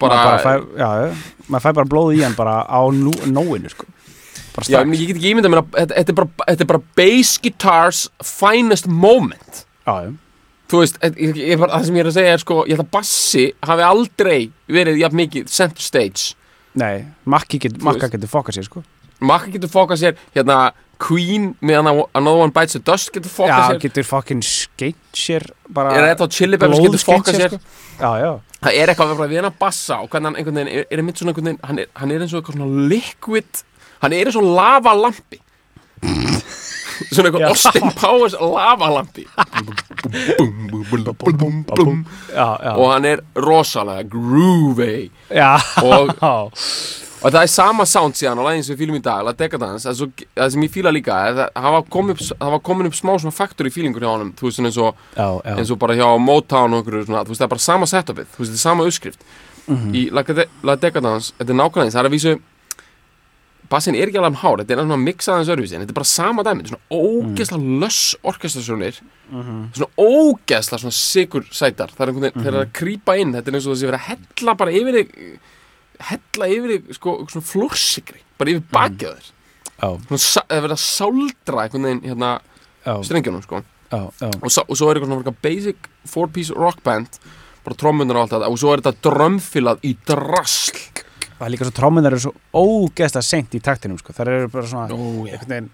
[0.00, 0.90] bara, maður bara fær, já,
[1.48, 3.86] maður fær bara blóð í hann bara á nú, nóinu sko.
[4.54, 6.84] bara Já, ég get ekki ímyndað mér að þetta, þetta, er bara, þetta er bara
[7.02, 10.12] bass guitars finest moment já, já.
[10.72, 12.78] Þú veist, ég, ég, ég, bara, það sem ég er að segja er sko Ég
[12.78, 14.38] held að bassi hafi aldrei
[14.72, 16.30] verið jafn mikið center stage
[16.74, 18.82] Nei, Makka getur fokkað sér sko.
[19.22, 23.68] Makka getur fokað sér, hérna Queen meðan Another One Bites the Dust getur fokað Já,
[23.72, 23.80] sér.
[23.82, 27.60] getur fokkin skeitt sér bara Er þetta á Chili Peppers getur fokað sér sko.
[27.98, 28.30] Já, já.
[28.62, 31.02] Það er eitthvað að við hann að bassa og hvernig hann einhvern veginn er, er
[31.02, 33.62] einmitt svona einhvern veginn hann er, hann er eins og eitthvað svona liquid
[34.04, 35.40] hann er eins og lavalampi
[37.10, 39.26] svona eitthvað Austin Powers lavalampi.
[42.76, 45.10] Og hann er rosalega groovy.
[45.82, 46.12] Og,
[47.22, 49.86] og það er sama sound síðan á lægin sem við fýlum í dag La Decadence,
[49.86, 53.36] það, svo, það sem ég fýla líka það, var komin upp, komin upp smá svona
[53.36, 55.06] factory feelingur hjá honum þú veist eins og,
[55.54, 58.30] eins og bara hjá Motown og einhverju svona, þú veist það er bara sama setupið,
[58.34, 59.26] þú veist það er sama uppskrift.
[59.62, 59.92] Mhm.
[59.94, 60.24] í La,
[60.66, 62.32] La Decadence, þetta er nákvæmlega það er að vísu
[63.72, 66.44] bassin er ekki alveg hár, þetta er svona mixaðans öðruvísi, en þetta er bara sama
[66.46, 69.00] dæmi, þetta er svona ógeðslega löss orkestrasjónir
[69.32, 69.60] Mhm.
[69.72, 73.48] svona ógeðslega svona sigur sætar, það er einhvern veginn, þeir eru að krýpa inn þetta
[73.48, 75.12] er eins og þessi verið að hella bara yfir þig
[76.12, 79.30] hella yfir þig, sko, svona flórsikri, bara yfir bakið á þér.
[79.82, 82.32] Já, svona, það er verið að sáldra einhvern veginn, hérna,
[82.86, 83.62] já, strengjónum, sko.
[83.92, 87.18] Já og, og svo er eitthvað svona basic four piece rock band
[87.62, 90.78] bara trommunar og allt þetta og svo er þetta drömfilað í drasl
[91.42, 94.12] Það er líka svo trómunar eru svo ógeðslega seint í taktinum sko.
[94.14, 95.34] Það eru bara svona Ó, já.
[95.34, 95.70] einhvern veginn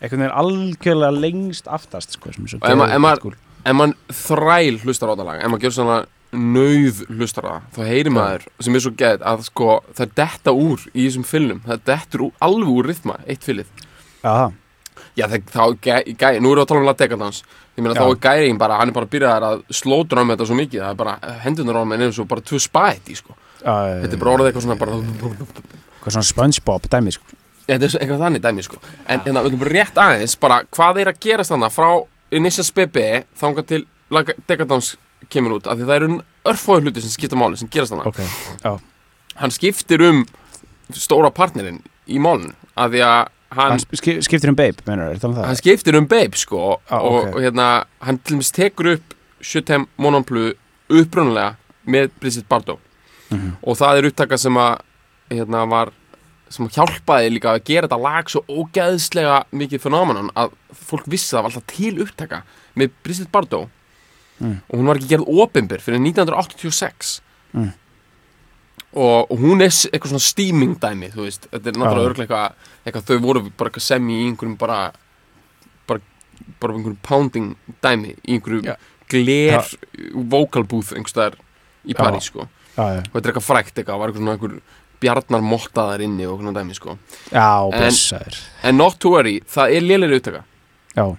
[0.00, 3.36] einhvern veginn algjörlega lengst aftast sko, sem er svo Og ef ma- maður-
[3.76, 5.98] mann þræl hlustar á þetta lag ef maður gjör svona
[6.32, 10.50] nauð hlustar á það þá heyrir maður sem er svo geð að sko það detta
[10.52, 13.66] úr í þessum fylgum það dettur úr, alveg úr rytma eitt fylgið
[14.24, 14.52] Já,
[15.16, 15.62] já það, þá
[15.92, 17.42] er gæ, nú erum við að tala um La Decadence
[17.76, 18.00] ég meina Já.
[18.00, 20.90] þá er gæriðin bara hann er bara byrjaðar að slótra um þetta svo mikið það
[20.90, 23.34] er bara hendunar á er eins og bara tvö spæti sko.
[23.62, 27.24] Þetta er bara orðið eitthvað svona bara Eitthvað svona Spongebob dæmi sko.
[27.66, 28.78] Þetta er eitthvað þannig dæmi sko
[29.10, 31.88] En hérna, við erum rétt aðeins bara hvað er að gerast þannig frá
[32.36, 33.06] Initial BB
[33.40, 33.82] þangað til
[34.46, 34.96] Decadence
[35.32, 36.08] kemur út af því það eru
[36.46, 38.20] örfóður hluti sem skipta máli sem gerast þannig Ok,
[38.62, 38.76] já
[39.40, 40.22] Hann skiptir um
[40.94, 43.16] stóra partnerinn í málun af því að
[43.56, 45.46] hann, Hann sk- skiptir um babe, menur, er það um það?
[45.50, 47.34] hann skiptir um Babe sko Ah, og, ok.
[47.34, 47.66] og hérna
[48.06, 50.52] hann til dæmis tekur upp Sjötem Mononplu
[50.88, 52.78] upprunalega með Brigitte Bardot
[53.30, 53.56] Mhm.
[53.62, 54.80] og það er upptaka sem að
[55.30, 55.90] hérna var
[56.48, 61.40] sem hjálpaði líka að gera þetta lag svo ógeðslega mikið fenómenon að fólk vissi að
[61.40, 62.42] það var alltaf til upptaka
[62.76, 63.68] með Brigitte Bardot
[64.38, 64.60] Mm.
[64.68, 67.20] og hún var ekki gerð opinber fyrir 1986
[67.54, 67.72] Mm.
[68.96, 72.10] og, og hún er eitthvað svona steaming dæmi þú veist, þetta er náttúrulega Já.
[72.10, 72.52] örglega eitthvað,
[72.86, 74.78] eitthvað þau voru bara eitthvað sem í einhverjum bara
[75.88, 76.00] bara,
[76.60, 78.76] bara einhverjum pounding dæmi í einhverju Já.
[79.08, 79.64] gler
[80.14, 81.36] vocal booth einhverstaðar
[81.86, 81.94] í.
[81.94, 84.60] París sko og þetta er eitthvað frækt eitthvað, var eitthvað svona einhver
[85.00, 86.98] bjarnar mottaðar inni og svona dæmi sko.
[87.32, 88.38] Já, En- blessaður.
[88.62, 90.44] en not to worry, það er lélega upptaka.
[90.96, 91.16] Já,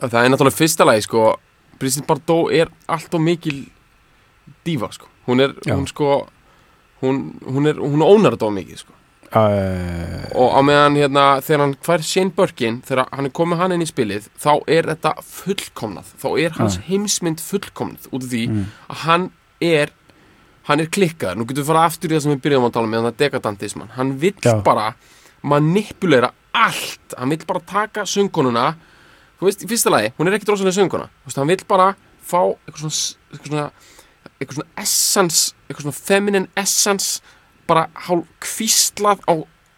[0.00, 1.36] það er náttúrulega fyrsta lagi sko.
[1.78, 3.64] Brigitte Bardot er allt og mikil
[4.64, 5.06] dífa sko.
[5.26, 5.74] Hún er, Já.
[5.74, 6.28] hún sko
[7.02, 8.92] hún, hún er, hún ónar þetta of mikið sko.
[9.34, 13.72] Uh, og á meðan hérna þegar hann fær Shane Birkin þegar hann er komið hann
[13.74, 16.12] inn í spilið þá er þetta fullkomnað.
[16.22, 18.64] Þá er hans heimsmynd fullkomnað út af því Mm.
[18.90, 19.90] að hann er
[20.68, 22.90] hann er klikkaður, nú getum við fara aftur í það sem við byrjum að tala
[22.90, 24.54] með það dekadantisman hann vill Já.
[24.64, 24.86] bara
[25.44, 28.70] manipulera allt, hann vill bara taka söngununa
[29.38, 31.90] þú veist, í fyrsta lagi, hún er ekkit rosalega sönguna þú veist, hann vill bara
[32.24, 33.00] fá eitthvað svona,
[33.34, 33.66] eitthvað svona,
[34.38, 37.20] eitthvað svona essence, eitthvað svona feminine essence
[37.68, 39.34] bara hálf kvíslað á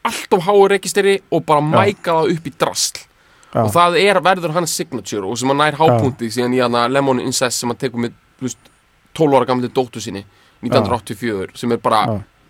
[0.06, 3.02] allt of háu rekisteri og bara mæka það upp í drasl.
[3.50, 6.86] Já, og það er verður hans signature og sem hann nær hápunti síðan í hana
[6.90, 8.70] Lemon Incest sem hann tekur með þú veist,
[9.16, 10.22] 12 ára gamli dóttu sinni
[10.64, 12.00] 1984 sem er bara,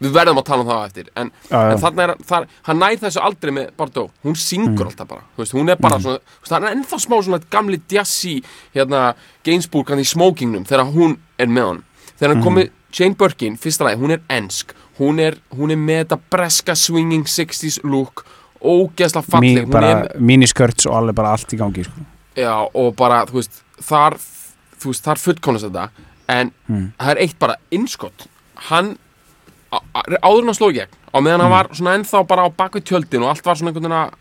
[0.01, 1.11] við verðum að tala um það eftir.
[1.17, 5.27] En, en þarna er, þar, hann nær þessu aldrei með Bardot, hún syngur alltaf bara.
[5.41, 8.37] Veist, hún er bara svona, þú veist, það er ennþá smá svona gamli djassi,
[8.77, 9.03] hérna
[9.47, 11.85] Gainsbourg hann í smokingnum, þegar hún er með hann,
[12.17, 14.73] þegar hann komið Jane Birkin, fyrsta lagi, hún er ensk.
[14.97, 18.23] Hún er, hún er með þetta breska swinging 60s look
[18.65, 22.07] ógeðslega Mí, falleg miniskörts og alveg bara allt í gangi sko.
[22.37, 24.17] já, og bara, þú veist þar,
[24.81, 25.91] þar fullkomnast þetta
[26.29, 26.93] en Mm.
[26.99, 28.27] það er eitt bara innskott
[28.69, 28.97] hann
[29.73, 32.85] áður en hann sló í gegn á meðan hann var svona ennþá bara á bakvið
[32.89, 34.15] tjöldin og allt var svona einhvern veginn að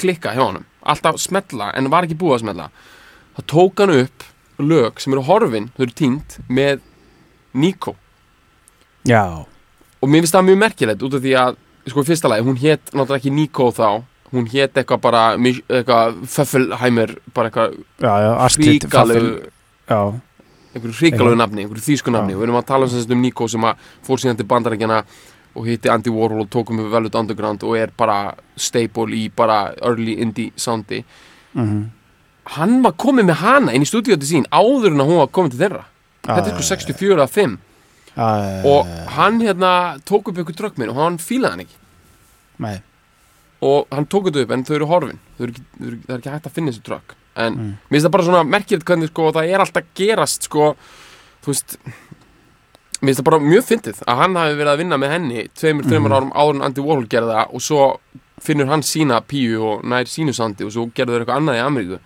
[0.00, 0.64] klikka hjá honum.
[0.84, 2.68] Alltaf smetla en var ekki búið að smetla
[3.36, 4.24] þá tók hann upp
[4.58, 6.80] lög sem eru horfin, þau eru týnd með
[7.54, 7.94] Nico.
[9.06, 9.44] Já,
[10.02, 11.56] og mér finnst það mjög merkilegt út af því að
[11.90, 14.02] sko í fyrsta lagi, hún hét náttúrulega ekki Nico þá.
[14.34, 17.76] Hún hét eitthvað bara eitthvað Föffelheimer bara eitthvað
[19.90, 20.00] já,
[20.74, 21.36] einhverju Eitthvað.
[21.38, 22.34] nafni, einhverju þýsku nafni.
[22.34, 25.04] Og við erum að tala um Nico sem að fór síðan til bandarækjana
[25.54, 29.74] og hitti Andy Warhol og tókum við Velvet Underground og er bara staple í bara
[29.82, 31.04] early indie soundi.
[31.54, 31.90] Mhm.
[32.44, 35.50] hann var komið með hana inn í stúdíóti sín áður en að hún var komið
[35.50, 35.84] til þeirra.
[36.24, 37.58] Þetta er sko 64 að 5
[38.16, 41.78] Já, og hann hérna tók upp ykkur drögg minn og hann fílaði hann ekki.
[42.58, 42.82] Nei,
[43.62, 45.18] og hann tók þetta upp en þau eru horfin.
[45.38, 47.76] Þau eru þau eru, það er ekki hægt að finna þessi drögg en Mm.
[47.90, 50.74] mér finnst það bara svona merkilegt hvernig sko það er alltaf gerast sko.
[51.44, 51.76] Þú veist
[53.02, 55.84] mér finnst það bara mjög fyndið að hann hafi verið að vinna með henni tveimur,
[55.84, 56.16] þreimur Mhm.
[56.18, 57.98] árum áður en Andy Warhol gerði það og svo
[58.40, 61.64] finnur hann sína píu og nær sínu sandi og svo gerður þeir eitthvað annað í
[61.66, 61.98] Ameríku.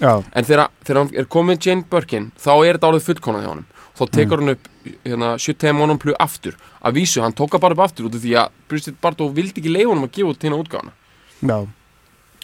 [0.00, 3.48] Já, en þegar, þegar hann er komið Jane Birkin þá er þetta árið fullkonað hjá
[3.48, 3.66] honum.
[4.00, 4.68] Þá tekur hann upp
[5.04, 6.54] hérna, 70 monoplu aftur.
[6.82, 9.68] Að vísu, hann tóka bara upp aftur út af því að Bridget Bardot vildi ekki
[9.70, 10.92] leiða honum að gefa út hérna útgáfana
[11.44, 11.66] já,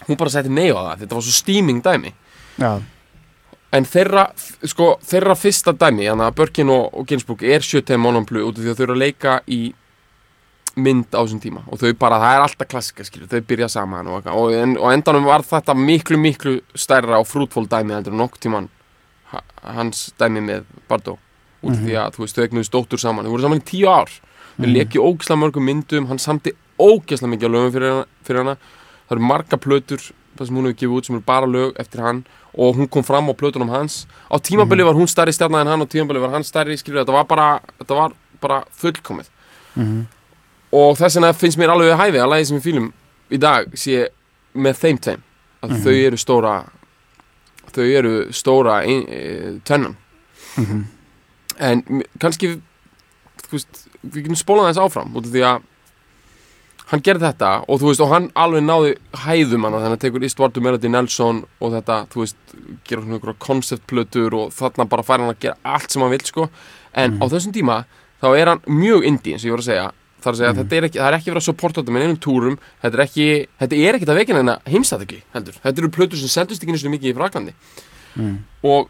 [0.07, 2.13] hún bara setti nei á það, þetta var svo steaming dæmi
[2.57, 2.71] já,
[3.77, 4.27] en þeirra,
[4.63, 8.63] sko, þeirra fyrsta dæmi þannig að Birkin og, og Ginsburg er 70 monoplu út af
[8.63, 9.61] því að þau eru að leika í
[10.77, 11.63] mynd á þessum tíma.
[11.73, 14.91] Og þau bara, það er alltaf klassika skilur, þau byrja saman og, og, en, og
[14.93, 18.67] endanum var þetta miklu, miklu stærra og frútfól dæmi heldur en nokk tíman
[19.31, 19.41] ha,
[19.73, 21.17] hans dæmi með Bardot.
[21.65, 23.25] Út af því að, þú veist, þau egnuðist dóttur saman.
[23.25, 24.11] Þau voru saman í tíu ár.
[24.57, 24.73] Þau Mhm.
[24.75, 28.55] leki ógislega mörgum myndum, hann samti ógislega mikið á lögum fyrir hana, fyrir hana.
[29.09, 30.01] Það eru marga plötur
[30.37, 32.25] það sem hún hefur gefið út sem eru bara lög eftir hann
[32.57, 34.07] og hún kom fram á plötunum hans.
[34.31, 37.13] Á tímabili var hún stærri stjarnar en hann og tímabili var hann stærri, skilur þetta
[37.13, 39.27] var bara, þetta var bara fullkomið.
[39.75, 40.05] Mhm,
[40.73, 42.91] og þess vegna finnst mér alveg við hæfi að lagi sem við fýlum
[43.31, 44.07] í dag sé
[44.55, 45.21] með þeim tveim.
[45.63, 45.83] Að Mhm.
[45.83, 46.55] þau eru stóra
[47.73, 49.95] þau eru stóra ein, e, tönnan
[50.57, 50.83] mhm,
[51.59, 52.61] en m- kannski
[53.47, 55.61] þú veist, við getum spólað þess áfram út af því að
[56.91, 58.95] hann gerði þetta og þú veist, og hann alveg náði
[59.25, 62.37] hæðum hann þannig að tekur Istvartu Melody Nelson og þetta, þú veist,
[62.87, 66.23] gera svona einhverja konceptplötur og þarna bara fær hann að gera allt sem hann vill,
[66.27, 66.47] sko.
[66.97, 67.81] En á þessum tíma,
[68.23, 69.87] þá er hann mjög indie eins og ég voru að segja,
[70.23, 71.95] það er að segja að þetta er ekki það er ekki verið að supporta þetta
[71.97, 72.59] með einum túrum.
[72.83, 73.27] Þetta er ekki,
[73.63, 76.77] þetta er ekkert að vekina en að heimstæðegli heldur, þetta eru plötur sem seldust ekki
[76.77, 77.53] nýstu mikið í Fraklandi
[78.15, 78.87] mhm, og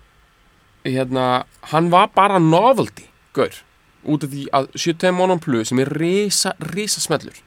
[0.88, 1.26] hérna,
[1.74, 3.64] hann var bara novelty, gaur.
[4.08, 7.42] Út af því að 70 Monon Plus sem er risa, risa smellur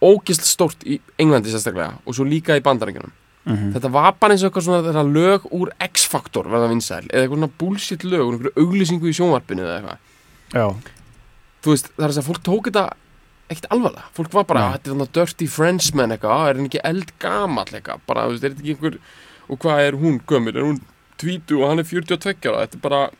[0.00, 3.12] ógislega stórt í Englandi sérstaklega og svo líka í bandarengjunum
[3.44, 7.22] mhm, þetta var bara eins og eitthvað svona þetta lög úr X-Factor verða vinsæl eða
[7.24, 9.98] eitthvað svona bullshit lög úr einhverju auglýsingu í sjónvarpinu eða eitthvað.
[10.50, 10.66] Já,
[11.62, 12.84] þú veist, það er þess að fólk tók þetta
[13.50, 14.66] ekkert alvarlega, fólk var bara, Nei.
[14.68, 18.30] "Ah, þetta er þannig dirty Frenchman eitthvað, "Ah, er hann ekki eldgamall eitthvað, bara, þú
[18.30, 18.98] veist, er þetta ekki einhver
[19.50, 20.80] og hvað er hún gömul, er hún
[21.18, 23.10] tvítu og hann er 42 ára, þetta er bara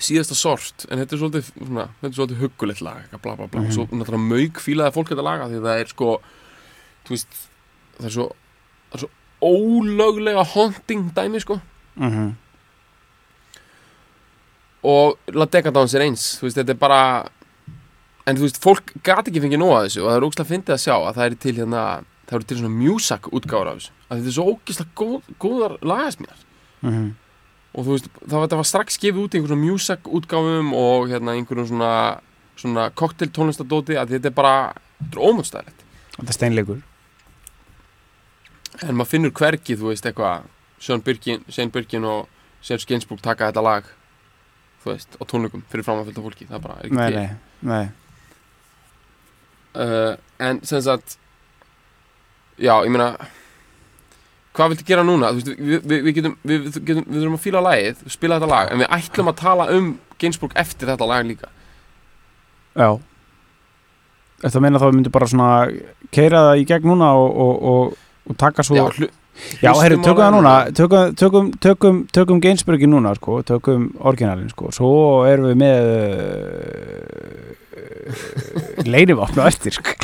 [0.00, 3.46] síðasta sort, en þetta er svolítið svona, þetta er svolítið huggulegt lag, eitthvað, bla bla
[3.46, 3.72] bla, Mhm.
[3.76, 6.10] svo náttúrulega mauk fílaði fólk þetta laga því það er sko,
[7.04, 7.40] þú veist
[7.98, 8.26] það er svo,
[8.90, 9.10] það er svo
[9.40, 11.60] ólöglega haunting dæmi, sko.
[11.96, 12.34] Mhm,
[14.82, 17.00] og La Decadence er eins þú veist, þetta er bara
[18.26, 20.82] en þú veist, fólk gati ekki fengið nóga þessu og það er ógslag fyndið að
[20.84, 21.82] sjá að það er til hérna
[22.30, 23.90] það eru til svona music útgáður af þessu.
[24.10, 26.44] Að þetta er svo ógislega góð, góðar lagasmíðar.
[26.86, 27.08] Mhm,
[27.70, 31.68] og þú veist, það var, strax gefið út í einhverjum music útgáfum og hérna einhverjum
[31.70, 31.92] svona
[32.60, 34.54] svona cocktail tónlistadóti að þetta er bara,
[34.98, 36.82] þetta er ómöndstæðilegt þetta er steinleikur.
[38.86, 40.46] En maður finnur hvergi, þú veist, eitthvað
[40.80, 42.28] Sjón Birkin, Sjón Birkin og
[42.64, 43.88] Sjón Skinsbúk taka þetta lag
[44.82, 46.48] þú veist, á tónleikum fyrir fram að fylgta fólki.
[46.48, 47.16] Það bara er ekki nei, til.
[47.20, 47.84] nei, nei,
[49.84, 51.18] uh, en sem sagt
[52.56, 53.12] já, ég meina
[54.56, 55.30] hvað viltu gera núna?
[55.36, 58.72] Veist, við, við, við, getum, við, getum, við þurfum að fíla lagið spila þetta lag,
[58.72, 61.52] en við ætlum að tala um Gainsbourg eftir þetta lag líka.
[62.76, 62.90] Já.
[64.40, 65.50] Þetta meina þá við myndum bara svona
[66.14, 69.10] keira það í gegn núna og, og, og, og taka svo já,
[69.60, 70.52] Já, herru, tökum það núna.
[70.76, 74.68] tökum, tökum, tökum, tökum Gainsburgi núna sko, tökum orginalin sko.
[74.74, 74.90] Svo
[75.28, 75.80] erum við með
[78.10, 79.96] uh, leinivapn á eftir sko.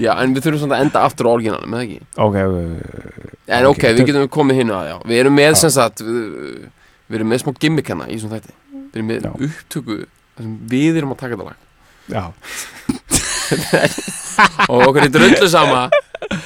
[0.00, 2.00] Já, en við þurfum samt að enda aftur á orginalum, eða ekki?
[2.26, 4.96] Ok, uh, en ok, Ok, við getum komið hinn að já.
[5.10, 6.20] Við erum með sem sagt við,
[7.10, 8.56] við erum með smá gimmick hana í svona þætti.
[8.90, 9.32] Við erum með Já.
[9.48, 9.98] upptöku
[10.70, 11.66] við erum að taka þetta lag.
[12.10, 12.24] Já,
[14.70, 15.82] og okkur er drullu sama.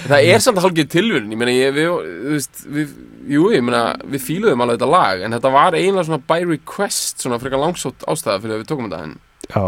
[0.05, 2.93] Það er samt hálfgeð tilvörun ég meina, ég, við, þú veist, við
[3.35, 7.25] jú, ég meina, við fíluðum alveg þetta lag en þetta var eiginlega svona by request
[7.25, 9.17] svona frekar langsótt ástæða fyrir að við tókum þetta en,
[9.49, 9.65] já,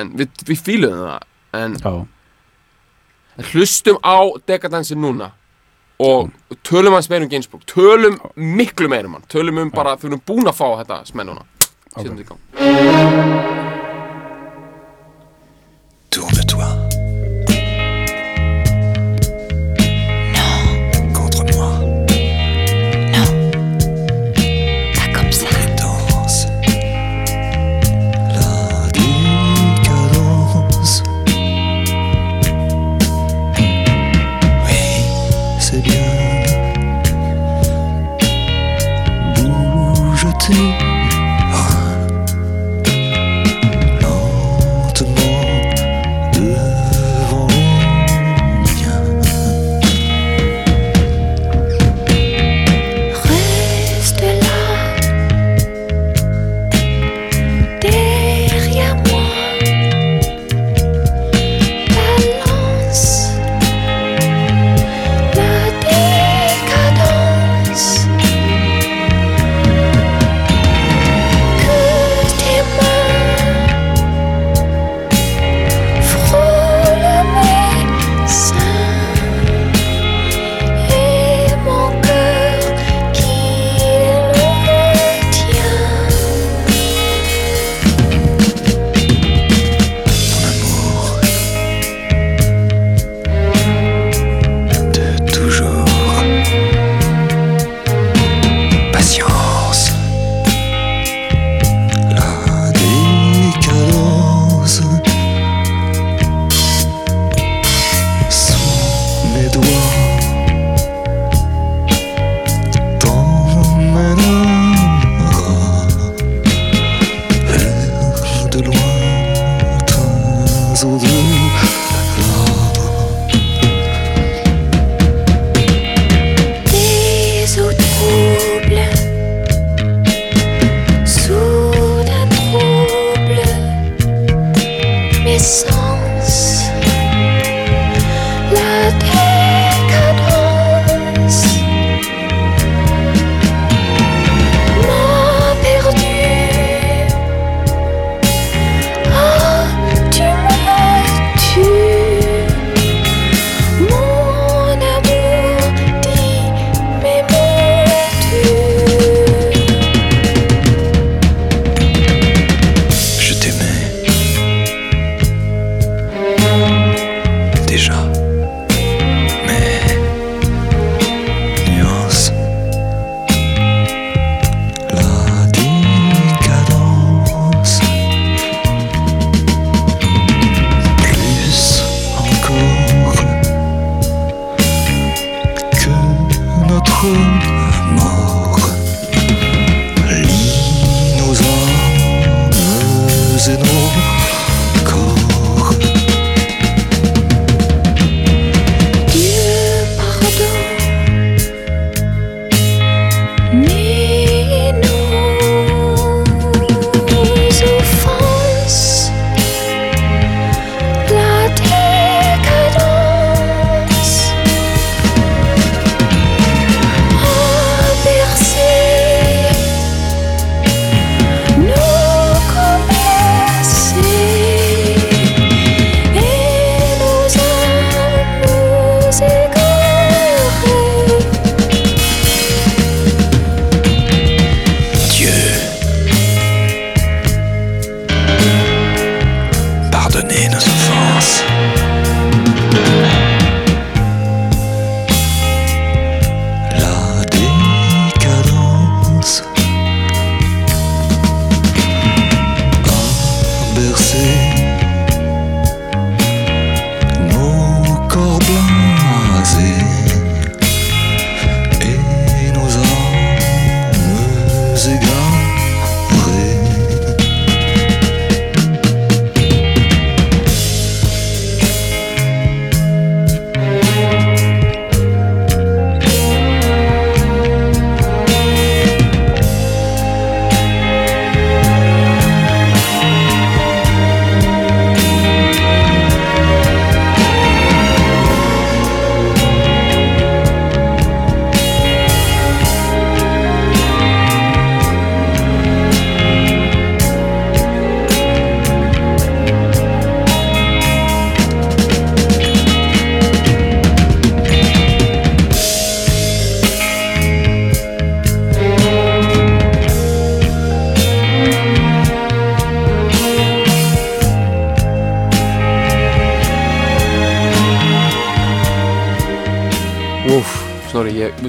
[0.00, 1.92] en við, við fíluðum það en, já
[3.52, 5.32] hlustum á dekadansi núna
[5.98, 6.30] og
[6.62, 7.64] tölum hans meir um Gainsbourg.
[7.66, 9.26] Tölum miklu meir um hann.
[9.28, 11.46] Tölum um bara, þau erum búin að fá þetta smenn núna.
[11.96, 12.02] Ok.
[12.02, 13.67] setjum þetta í gang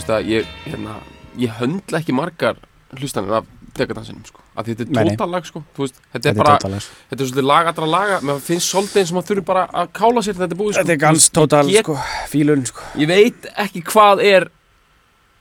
[0.10, 0.96] Veistu að ég, hérna,
[1.38, 2.58] ég höndla ekki margar
[2.98, 3.46] hlustanir af
[3.78, 4.42] degadansinum, sko.
[4.60, 5.12] Því þetta er nei.
[5.16, 5.62] tótal lag, sko.
[5.76, 6.82] Þú veist, þetta er bara, tótalega
[7.12, 8.18] þetta er svolítið lag allra laga.
[8.26, 10.82] Mér finnst svolítið eins og maður þurfi bara að kála sér þetta er búið, sko.
[10.82, 11.98] Þetta er gans tótal, Get- sko,
[12.32, 14.48] fílun, sko Ég veit ekki hvað er,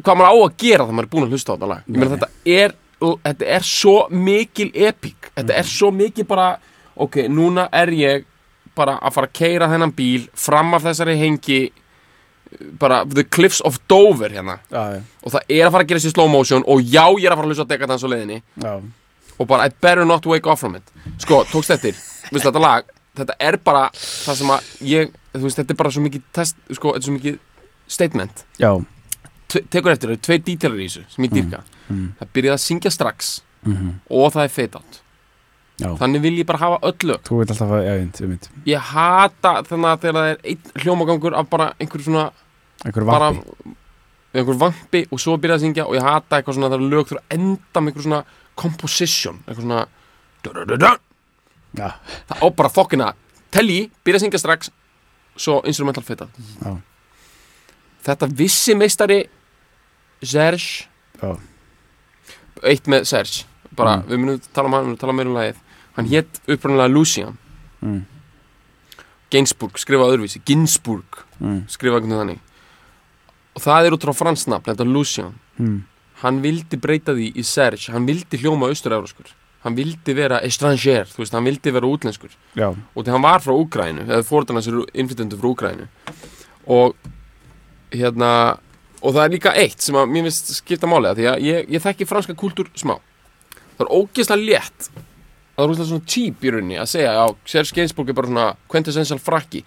[0.04, 1.82] hvað maður á að gera þegar maður er búin að hlusta á þetta lag.
[1.88, 5.30] Ég meina, þetta er, þetta er svo mikil epík.
[5.34, 5.58] Þetta Mhm.
[5.58, 6.58] er svo mikil bara,
[6.96, 8.24] ok, núna er ég
[8.76, 11.72] bara að fara að keira þennan bíl fram af þessari hengi
[12.80, 14.58] bara the cliffs of Dover hérna.
[14.70, 17.26] Já, já, og það er að fara að gera sér slow motion og já, ég
[17.26, 18.42] er að fara að hlusta á dekadans á leiðinni.
[18.64, 18.74] Já.
[19.38, 20.94] Og bara I better not wake off from it.
[21.22, 21.98] Sko, tókst eftir,
[22.32, 25.92] veistu þetta lag þetta er bara það sem að ég þú veist, þetta er bara
[25.94, 27.38] svo mikið test sko, þetta er svo mikið
[27.88, 28.44] statement.
[28.60, 28.70] Já,
[29.48, 31.64] tekur eftir, það eru tvei dítilar í þessu sem ég dýrka.
[31.88, 32.08] Mm.
[32.18, 34.98] það byrjaði að syngja strax mm og það er fade out
[35.78, 35.92] Já.
[36.00, 37.20] þannig vil ég bara hafa öll lög.
[37.22, 40.72] Þú veit alltaf að, já, ég veit ég hata þannig að þegar það er einn
[40.82, 42.24] hljómagangur af bara einhver svona
[42.84, 43.74] Einhver bara vampi.
[44.34, 47.22] einhver vampi og svo byrjaði að syngja og ég hata eitthvað svona þegar lög þurfa
[47.22, 48.20] að enda með einhver svona
[48.58, 49.86] composition eitthvað svona
[50.42, 50.90] du-du-du-du.
[51.78, 51.88] Já,
[52.28, 53.12] það á bara fokkina.
[53.54, 54.70] Telji, byrja að syngja strax
[55.38, 56.26] svo instrumental fita.
[56.64, 56.74] Já.
[58.08, 59.22] þetta vissi meistari
[60.22, 60.88] Serge.
[61.22, 61.36] Já,
[62.66, 63.44] eitt með Serge.
[63.76, 64.08] Bara, Mm.
[64.10, 65.56] við munum tala um tala meira um lagið
[65.98, 67.36] hann hétt upprunalega Lucian.
[67.82, 68.04] Mm,
[69.28, 72.44] Gainsbourg, skrifað öðruvísi, Ginsburg mm, skrifað einhvern veginn þannig.
[73.58, 75.34] Og það er út frá fransnafn, þetta Lucian.
[75.58, 75.82] Mm,
[76.22, 79.34] hann vildi breyta því í Serge hann vildi hljóma austur-euróskur
[79.64, 82.34] hann vildi vera estranger, þú veist, hann vildi vera útlenskur.
[82.58, 85.88] Já, og því hann var frá Úgrænu eða fórðan hans eru innflytjendur frá Úgrænu
[86.68, 86.94] og
[87.90, 88.30] hérna
[89.00, 91.68] og það er líka eitt sem að mér finnst skipta máli að því að ég,
[91.74, 92.96] ég þekki franska kúltúr smá.
[93.78, 94.88] Það er ógeðslega létt
[95.58, 98.46] það er rosalega svona cheap í rauninni að segja, já, Serge Gainsbourg er bara svona
[98.70, 99.64] quintessential frakki.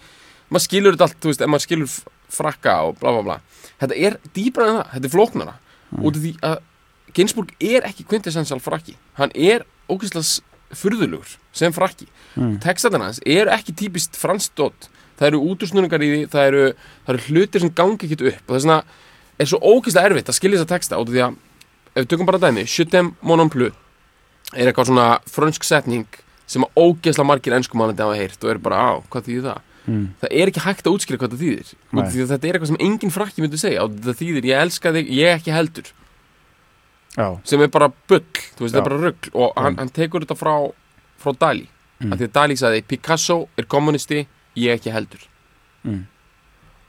[0.51, 1.97] Maður skilur þetta allt, þú veist, ef maður skilur
[2.31, 3.37] frakka og bla bla bla.
[3.81, 5.57] Þetta er dýbra en það, þetta er flóknara.
[5.99, 6.57] Út af því að
[7.11, 8.95] Gainsbourg er ekki quintessential frakki.
[9.19, 12.07] Hann er ógeðslega furðulegur sem frakki.
[12.39, 12.55] Mm.
[12.63, 14.87] textatinn hans eru ekki típist fransdótt
[15.19, 16.61] það eru útursnurningar í því það eru,
[17.05, 18.43] það eru hlutir sem gangi ekkert upp.
[18.47, 18.77] Og þess vegna
[19.37, 21.35] er svo ógeðslega erfitt að skilja þessa texta út af því að
[21.91, 22.63] ef við tökum bara dæmi,
[24.55, 26.05] er eitthvað svona frönsk setning
[26.51, 29.61] sem að ógeðslega margir enskumannandi hafa heyrt og er bara á, hvað þýðir það?
[29.87, 30.03] Mm.
[30.21, 31.69] Það er ekki hægt að útskýra hvað það þýðir
[32.11, 35.09] því þetta er eitthvað sem engin frakki myndi segja og það þýðir ég elska þig,
[35.17, 35.87] ég ekki heldur
[37.17, 38.21] Já, sem er bara bull,
[38.55, 38.81] þú veist, það Já.
[38.81, 40.53] er bara rugl og hann, hann tekur þetta frá,
[41.19, 41.67] frá Dali
[42.01, 42.13] Mm.
[42.15, 44.23] að því að Dali sagði Picasso er kommunisti,
[44.57, 45.21] ég ekki heldur
[45.85, 46.07] Mm.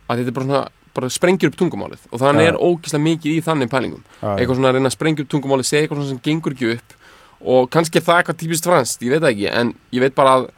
[0.09, 2.49] að þetta er bara svona bara sprengir upp tungumálið og þannig Já.
[2.49, 5.69] er ógeðslega mikið í þannig pælingum já, eitthvað svona að reyna að sprengja upp tungumálið
[5.69, 6.95] segja eitthvað svona sem gengur ekki upp
[7.43, 10.49] og kannski er það eitthvað típist franskt, ég veit ekki en ég veit bara að,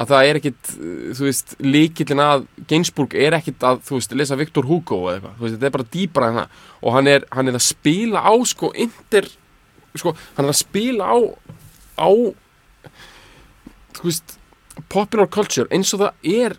[0.00, 0.70] að það er ekkit
[1.18, 5.36] þú veist, líkillin að Gainsbourg er ekkit að, þú veist, lesa Victor Hugo eða eitthvað,
[5.38, 6.62] þú veist, þetta er bara dýbra en það.
[6.80, 9.28] Og hann er, hann er að spila á sko, inter,
[9.94, 11.18] sko, hann er að spila á
[11.94, 12.10] á
[13.94, 14.36] þú veist,
[14.90, 16.58] popular culture eins og það er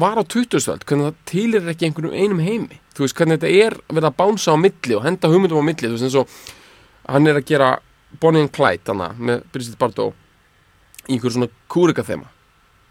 [0.00, 3.76] var á 2000-öld, hvernig það tilir ekki einhvernum einum heimi, þú veist, hvernig þetta er
[3.90, 5.88] verið að bánsa á milli og henda hugmyndum á milli.
[5.88, 7.70] Þú veist, eins og hann er að gera
[8.20, 10.14] Bonnie and Clyde, hana, með Brigitte Bardot
[11.08, 12.28] í einhver svona kúrika þema.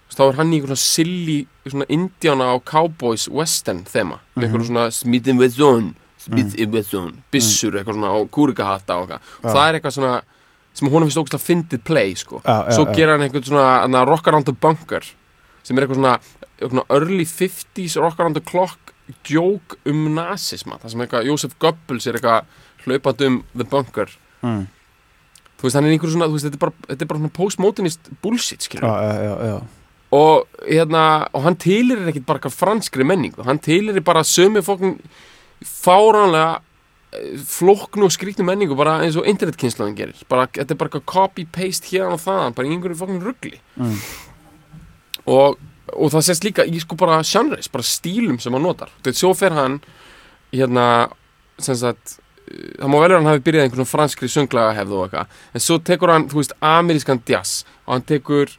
[0.09, 4.65] Þá er hann í einhver svona silly, svona indiana og cowboys western þema, með einhver
[4.70, 7.13] svona Smith and Wesson, Smith and Wesson.
[7.34, 10.17] Byssur, eitthvað svona, og kúrikahatta og eitthvað, og það er eitthvað svona
[10.80, 12.41] sem honum finnst ógæslega fyndið play, sko.
[12.45, 15.05] Já, já, svo gera hann einhvern svona hana, rock around the bunker
[15.65, 16.15] sem er eitthvað svona,
[16.61, 18.93] svona early 50s rock around the clock
[19.28, 22.49] joke um nazisma, það sem eitthvað Joseph Goebbels er eitthvað
[22.86, 24.11] hlaupað um the bunker.
[24.41, 24.67] Mm.
[25.60, 27.36] Þú veist, hann er einhver svona, þú veist, þetta er bara, þetta er bara svona
[27.36, 29.57] postmodernist bullshit, skilur já, já, já, já.
[30.16, 31.03] og hérna,
[31.36, 34.95] og hann tilir ekkit bara franskri menningu, hann tilir bara sömu fókn
[35.66, 36.62] fáránlega
[37.12, 40.22] eh, flóknu og skrýtnu menningu bara eins og internetkynslaðin gerir.
[40.32, 43.95] Bara, þetta er bara eitthvað copy-paste hérna og þaðan bara einhverju fókn ruggli Mm.
[45.30, 45.60] og,
[45.93, 48.89] og það sést líka í sko bara genres, bara stílum sem hann notar.
[49.03, 49.80] Þetta svo fer hann
[50.53, 51.10] hérna,
[51.60, 52.18] sem sagt
[52.80, 55.78] það má vel vera hann hafi byrjað einhvern franskri sönglaga hefð og eitthvað, en svo
[55.80, 58.54] tekur hann þú veist, amerískan jazz og hann tekur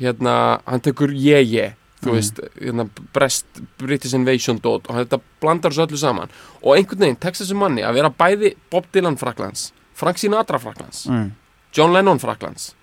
[0.00, 1.72] hérna, hann tekur yeah yeah
[2.04, 2.14] þú Mhm.
[2.18, 2.84] veist, hérna,
[3.14, 3.46] Brest,
[3.78, 6.28] British Invasion dot og þetta blandar þessu öllu saman.
[6.62, 11.06] Og einhvern veginn tekst þessu manni að vera bæði Bob Dylan Fraklands, Frank Sinatra Fraklands
[11.08, 11.30] Mm.
[11.72, 12.74] John Lennon Fraklands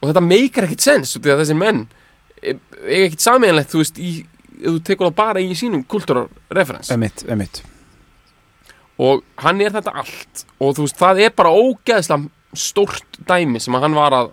[0.00, 1.88] og þetta meikar ekkert sens því að þessi menn
[2.42, 2.54] e-
[2.86, 4.24] eiga ekkert sameinlegt þú veist, í,
[4.62, 7.62] þú tekur það bara í sínum kultúrarreferens Emitt, emitt
[8.98, 10.44] og hann er þetta allt.
[10.58, 14.32] Og þú veist, það er bara ógeðslega stórt dæmi sem hann var að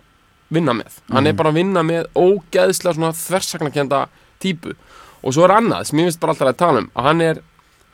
[0.52, 1.00] vinna með.
[1.12, 4.06] Hann er bara að vinna með ógeðslega svona þversagnakenda
[4.42, 4.74] típu.
[5.22, 7.42] Og svo er annað sem ég finnst bara alltaf að tala um að hann er,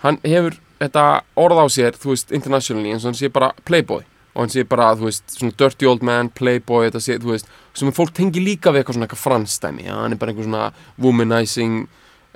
[0.04, 1.04] hann hefur þetta
[1.38, 4.02] orð á sér, þú veist, internationally eins og hann sé bara playboy.
[4.32, 7.50] Og hann sé bara, þú veist, svona dirty old man, playboy þetta sé, þú veist,
[7.76, 10.70] sem fólk tengi líka við eitthvað svona eitthvað fransdæmi, já, hann er bara einhver svona
[11.00, 11.82] womanizing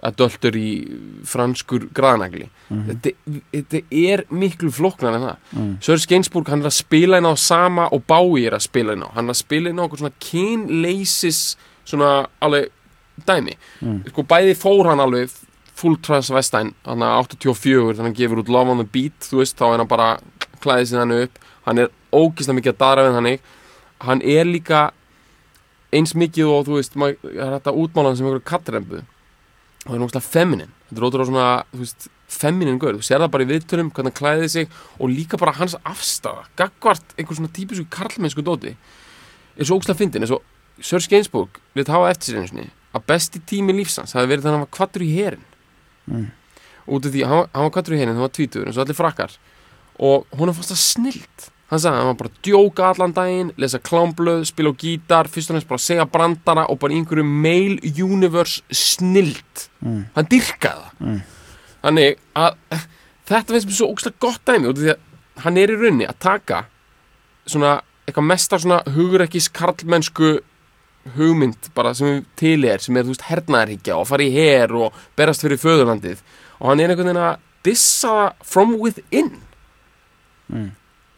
[0.04, 0.70] adulter í
[1.26, 3.12] franskur graðnagli þetta,
[3.54, 5.38] þetta er miklu flóknar en það.
[5.56, 5.72] Mm.
[5.86, 9.06] Sörsk Gainsbourg, hann er að spila inn á sama og Bowie er að spila inn
[9.06, 9.08] á.
[9.14, 11.40] Hann er að spila inn á okkur svona kynleisis
[11.86, 12.12] svona
[12.44, 12.70] alveg
[13.26, 13.56] dæmi.
[13.80, 14.02] Mm.
[14.10, 15.32] sko bæði fór hann alveg
[15.76, 19.42] full transvestine, hann er 84 þannig að hann gefur út Love on the Beat þú
[19.42, 20.10] veist, þá er hann bara
[20.64, 21.42] klæðið sér hann upp.
[21.66, 23.32] Hann er ógislega mikið að dara við hann
[24.04, 24.90] hann er líka
[25.94, 29.02] eins mikið og þú veist maður er þetta útmála hann sem einhverju kattrembu
[29.86, 30.72] og það er náttúrulega feminin.
[30.90, 32.96] Þetta er ótrúlega svona, þú veist, feminin gaur.
[32.98, 34.68] Þú sér það bara í viðtölum, hvernig hann klæðið sig
[34.98, 38.74] og líka bara hans afstafa gagvart einhver svona típisku karlmennsku dóti
[39.56, 40.26] er svo ógslag fyndin.
[40.26, 40.42] Eins og
[40.82, 42.66] Sörsk Gainsbourg við hafa eftir sér einu sinni
[42.96, 45.44] að besti tími lífsans hafi verið þannig að hann var kvattur í herin
[46.06, 46.28] Mm.
[46.86, 48.94] út af því, hann, hann var kvattur í herin, hann var tvítur eins og allir
[48.94, 49.32] frakkar.
[49.98, 53.52] Og hún fannst það snilt hann sagði að hann var bara að djóka allan daginn
[53.58, 57.24] lesa klámblöð, spila á gítar fyrst og næst bara að segja brandara og bara einhverju
[57.26, 60.04] mail universe snilt Mm.
[60.14, 61.20] hann dyrkaði það Mm.
[61.84, 62.54] þannig að
[63.26, 64.98] þetta finnst mér svo ógslag gott dæmi því að
[65.44, 66.64] hann er í rauninni að taka
[67.46, 70.40] svona eitthvað mestar svona hugurekkis karlmennsku
[71.16, 74.92] hugmynd bara sem til er sem er þú veist hernaðarhyggja og fara í her og
[75.16, 76.18] berast fyrir föðurlandið
[76.60, 79.42] og hann er einhvern veginn að dissa from within
[80.50, 80.70] Mm.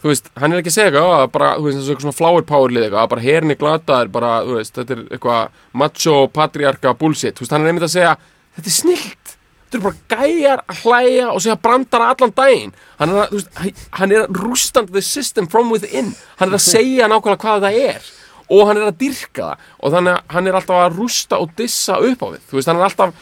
[0.02, 2.18] Þú veist, hann er ekki að segja eitthvað "Ó, bara, þú veist, þessu eitthvað svona
[2.20, 6.16] flower power lið eitthvað, bara herin er glataður, bara, þú veist, þetta er eitthvað macho,
[6.28, 7.34] patriarka, bullshit.
[7.34, 8.16] Þú veist, hann er einmitt að segja,
[8.56, 9.34] þetta er snilt.
[9.68, 12.72] Þetta er bara gæjar að hlæja og segja brandara allan daginn.
[12.98, 16.14] Hann er að, veist, hann er að rústand the system from within.
[16.38, 18.00] Hann er að segja nákvæmlega hvað það er
[18.48, 19.66] og hann er að dyrka það.
[19.84, 22.40] Og þannig að hann er alltaf að rústa og dissa upp á við.
[22.48, 23.12] Þú veist, hann er alltaf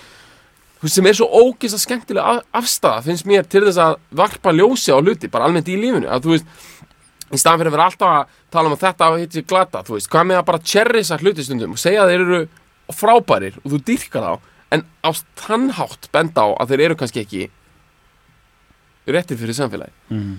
[0.93, 4.99] sem er svo ógeðslega skemmtilega af, afstæða finnst mér til þess að varpa ljósi á
[4.99, 6.51] hluti bara almennt í lífinu að þú veist,
[7.33, 9.83] í staðan fyrir að vera alltaf að tala um að þetta hafa hitt sér glata,
[9.87, 12.41] þú veist, hvað með að bara cherrisa hluti stundum og segja að þeir eru
[12.95, 15.11] frábærir og þú dyrkar þá en á
[15.41, 17.43] þannhátt benda á að þeir eru kannski ekki
[19.07, 20.33] réttir fyrir samfélagi mm.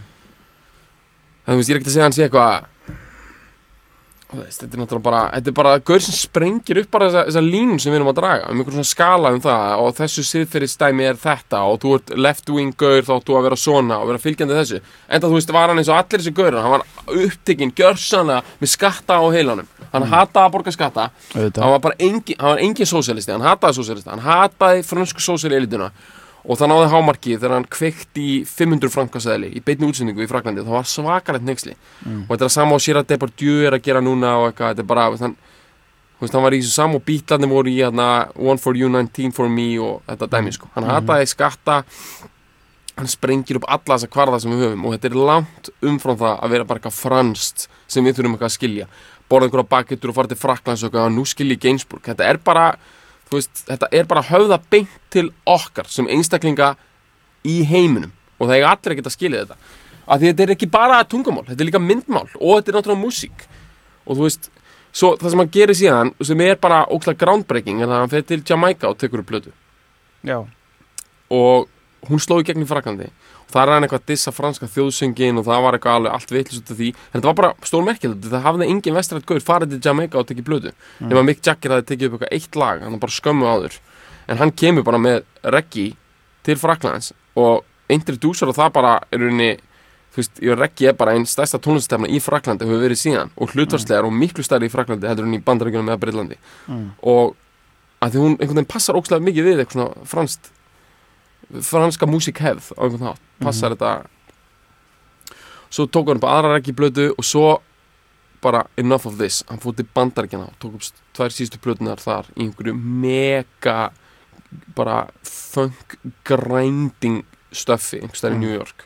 [1.47, 2.73] þannig þú veist, ég er ekkert að segja að hann sé eitthvað
[4.35, 7.43] veist, þetta er náttúrulega bara þetta er bara gaur sem sprengir upp bara þessa, þessa
[7.45, 11.07] línun sem við erum að draga um einhvern svona skala um það og þessu siðferðistæmi
[11.07, 14.23] er þetta og þú ert left wing gaur þá þú að vera svona og vera
[14.25, 14.81] fylgjandi þessu.
[15.07, 18.73] En þú veist, var hann eins og allir þessi gaur hann var upptekinn, gjörsanna með
[18.73, 19.71] skatta á heilanum.
[19.93, 21.09] Hann hataði að borga skatta.
[21.31, 21.63] Auðvitað.
[21.63, 25.61] hann var bara engin, hann var engin sósialisti hann hataði sósialisti, hann hataði frönsku sósiali
[25.61, 25.93] elituna
[26.47, 30.63] og það náði hámarki þegar hann kveikt í 500 frankaseðli í beinni útsendingu í Fraklandi
[30.63, 31.75] það var svakalegt nexli
[32.07, 34.85] og þetta er sama á sér að Depardieu er að gera núna og eitthvað, þetta
[34.85, 35.09] er bara
[36.17, 38.89] þú veist, hann var í þessu sama og bílarnir voru í hérna, One for you,
[38.89, 41.83] 19 for me og þetta dæmi sko, hann hataði skatta.
[42.97, 44.87] Hann sprengir upp alla þessa kvarða sem við höfum.
[44.89, 48.49] Og þetta er langt umfram það að vera bara eitthvað franskt sem við þurfum eitthvað
[48.49, 48.87] að skilja.
[49.29, 52.71] Borða einhverja bakettur og fara til Fraklands og nú skilji Gainsbourg, þetta er bara
[53.35, 56.75] veist, þetta er bara höfða beint til okkar sem einstaklinga
[57.47, 59.57] í heiminum og það er allir að geta skilja þetta.
[60.07, 63.03] Af því þetta er ekki bara tungumál, þetta er líka myndmál og þetta er náttúrulega
[63.03, 63.47] músík.
[64.07, 64.51] Og þú veist,
[64.95, 68.27] svo það sem hann gerir síðan sem er bara ókslega groundbreaking er að hann fer
[68.27, 69.51] til Jamaica og tekur upp plötu.
[70.27, 70.39] Já,
[71.33, 71.67] og
[72.07, 75.39] hún sló í gegn í Fraklandi og það er hann eitthvað að dissa franska þjóðsöngin
[75.39, 76.89] og það var eitthvað alveg allt vitlis út af því.
[76.93, 80.47] En þetta var bara stórmerkilegt, það hafði engin vestrætt gaur farið til Jamaica og tekið
[80.49, 81.07] blödu mm.
[81.07, 83.79] nema Mick Jagger hafði tekið upp eitthvað eitt lag hann var bara skömmu áður.
[84.27, 85.95] En hann kemur bara með reggae
[86.43, 89.53] til Fraklands og introducer og það bara er rauninni
[90.17, 93.33] þú veist, ég reggae er bara einn stærsta tónlistefna í Fraklandi hefur verið síðan.
[93.37, 96.89] Og hlutvarslegar og miklu stærri í Fraklandi heldur en í bandaríkjunum eða Breitlandi Mm.
[97.01, 97.35] og
[98.01, 100.51] að því hún einhvern veginn passar ókslega mikið við eitthvað franskt
[101.63, 103.21] franska músík hefð á einhvern hátt.
[103.39, 104.05] Passar þetta.
[105.69, 107.57] Svo tók hann upp aðra reggae blödu og svo
[108.41, 109.43] bara enough of this.
[109.49, 110.85] Hann fór til bandaríkjana og tók upp
[111.17, 113.91] tvær síðustu blödunar þar í einhverju mega
[114.77, 118.41] bara funk grinding stöffi einhvers staðar í Mm.
[118.45, 118.85] New York.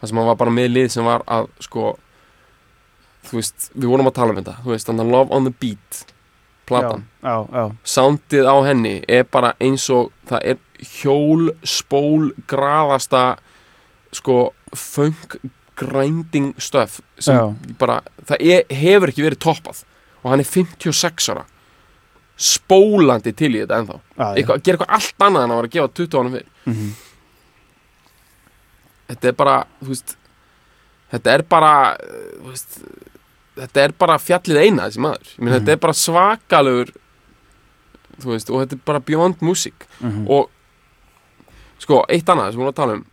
[0.00, 1.98] Það sem hann var bara með lið sem var að sko
[3.28, 4.56] þú veist, við vorum að tala um þetta.
[4.64, 6.04] Þú veist, þannig að Love on the Beat
[6.68, 13.38] platan, já, já, soundið á henni er bara eins og það er hjól, spól, graðasta
[14.12, 15.36] sko funk
[15.78, 17.54] grinding stöf sem Já.
[17.78, 19.84] bara, það er, hefur ekki verið toppað
[20.24, 21.44] og hann er 56 ára
[22.38, 24.26] spólandi til í þetta ennþá já.
[24.38, 26.90] eitthvað, gera eitthvað allt annað en að vera að gefa 20 ánum fyrir Mhm.
[29.08, 30.16] þetta er bara, veist
[31.12, 31.72] þetta er bara
[32.44, 32.78] veist,
[33.58, 35.64] þetta er bara fjallið eina þessi maður, ég meina Mhm.
[35.64, 36.92] þetta er bara svakalegur
[38.20, 40.26] þú veist, og þetta er bara beyond music Mhm.
[40.28, 40.50] og
[41.78, 43.06] sko, eitt annað sem við vorum að tala um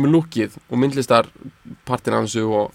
[0.00, 1.28] með lúkið og myndlistar
[1.88, 2.74] partin af þessu og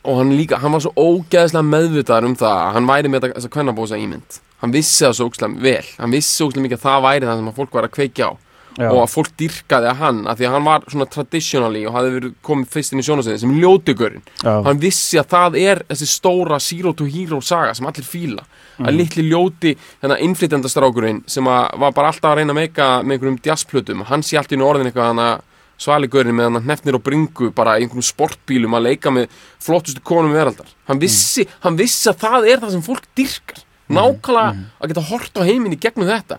[0.00, 3.50] og hann líka, hann var svo ógeðslega meðvitaður um það að hann væri með þessa
[3.52, 4.38] kvennabósa ímynd.
[4.62, 5.90] Hann vissi það svo ógeðslega vel.
[5.98, 8.30] Hann vissi svo ógeðslega mikið að það væri það sem að fólk var að kveikja
[8.32, 8.32] á
[8.80, 8.88] já.
[8.88, 12.14] og að fólk dyrkaði að hann að því að hann var svona traditionally og hafði
[12.16, 14.24] verið komið fyrst inn í sjónasæði sem ljótugurinn.
[14.44, 18.46] Hann vissi að það er þessi stóra zero to hero saga sem allir fíla.
[18.80, 23.16] Að litli ljóti þennan innflytjandastrákurinn sem að var bara alltaf að reyna að meika með
[23.18, 25.46] einhverjum jazzplutum hann sé allt í einu orðin eitthvað hann að
[25.80, 29.28] svaligurinn með hann hnefnir og bringu bara í einhverjum sportbílum að leika með
[29.62, 30.68] flottustu konum veraldar.
[30.88, 35.40] Hann vissi, hann vissi að það er það sem fólk dyrkar nákvæmlega að geta hort
[35.40, 36.38] á heiminn í gegnum þetta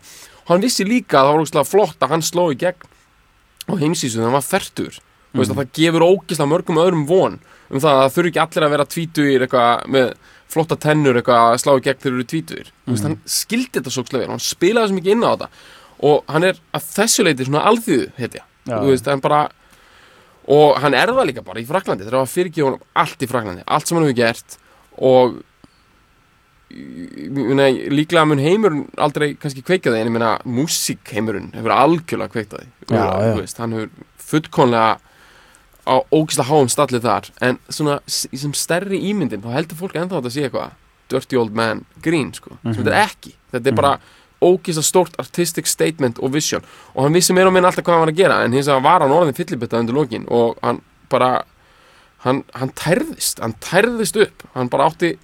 [0.52, 2.90] hann vissi líka að það var ógeðslega flott að hann sló í gegn
[3.70, 5.40] á heimsísu þegar hann var fertur mm.
[5.40, 7.40] veist, að það gefur ógislega mörgum öðrum von
[7.72, 10.14] um það að það þurfi ekki allir að vera eitthvað með
[10.52, 12.72] flotta tennur eitthvað að slá í gegn þegar þeir eru tvítugir.
[12.72, 12.92] Mm.
[12.92, 15.50] veist, hann skildi þetta svo vel, hann spilaði svo mikið inn á þetta.
[16.12, 19.42] Og hann er að þessu leiti svona alþýðu heitja, þú veist, hann bara
[20.52, 23.66] og hann er það líka bara í Fraklandi þegar það fyrirgefa honum allt í Fraklandi
[23.68, 24.58] allt sem hann hefur gert.
[24.98, 25.38] Og
[26.72, 32.34] meina, líklega mun heimurinn aldrei kannski kveikja það en ég meina músíkheimurinn hefur algjörlega
[32.90, 33.36] já.
[33.40, 33.90] Veist, hann hefur
[34.32, 35.00] fullkonlega
[35.88, 37.30] á ógislega háum stallið þar.
[37.42, 40.76] En svona í sem stærri ímyndin þá heldur fólk ennþá að þetta sé eitthvað
[41.12, 42.58] dirty old man grín sko.
[42.64, 43.96] Sem þetta er ekki, þetta er bara
[44.42, 46.64] ógislega stórt artistic statement og vision.
[46.96, 48.86] Og hann vissi meira og minna alltaf hvað hann var að gera en hins vegar
[48.86, 51.32] var hann orðin fyllibetta undir lokin og hann bara
[52.26, 54.48] hann, hann tærðist, hann tærðist upp.
[54.56, 55.16] Hann bara átti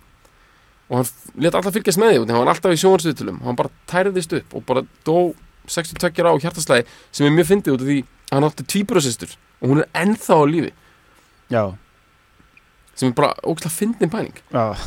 [0.88, 1.10] og hann
[1.44, 4.36] let alltaf fylgjast með því út, hann var alltaf í sjónvarsviðtölum og hann bara tærðist
[4.40, 5.18] upp og bara dó
[5.68, 9.36] 62 ára á hjartaslæði sem er mjög fyndið út af því að hann átti tvíburasistur
[9.60, 10.72] og hún er ennþá á lífi.
[11.52, 11.64] Já,
[12.98, 14.40] sem er bara ógæslega fyndin pæling.
[14.54, 14.78] Já.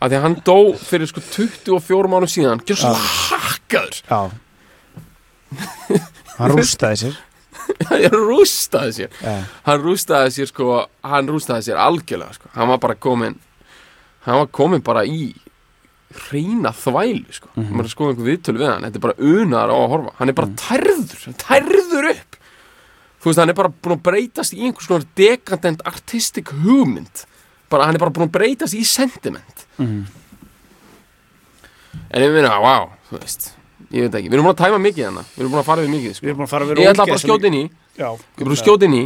[0.00, 2.62] að því að hann dó fyrir sko 24 mánu síðan.
[2.66, 4.20] Gjör svo hakkaður Já.
[6.36, 7.16] Hann rústaði sér.
[7.88, 9.14] Hann rústaði sér.
[9.24, 9.32] Já,
[9.66, 10.66] hann rústaði sér sko
[11.02, 12.50] hann rústaði sér algjörlega sko.
[12.54, 13.34] Hann var bara komin
[14.26, 15.30] hann var komin bara í
[16.30, 17.48] reyna þvælu sko.
[17.54, 17.72] Mm -hmm.
[17.76, 18.82] maður er sko einhver viðtölu við hann.
[18.86, 20.12] Þetta er bara unaðar á að horfa.
[20.18, 22.36] Hann er bara tærður, hann tærður upp.
[23.20, 27.24] Þú veist hann er bara búin að breytast í einhvers konar dekadent artistic hugmynd.
[27.70, 29.66] Bara hann er bara búin að breytast í sentiment.
[29.78, 30.06] Mhm.
[32.10, 33.52] en ég meina, wow, þú veist.
[33.90, 35.82] Ég veit ekki, við erum búin að tæma mikið hann við erum búin að fara
[35.82, 36.46] við mikið Við sko.
[36.66, 37.70] vera ég ætla bara að skjóta inn í.
[37.96, 39.04] Já, ég bara skjóta inn í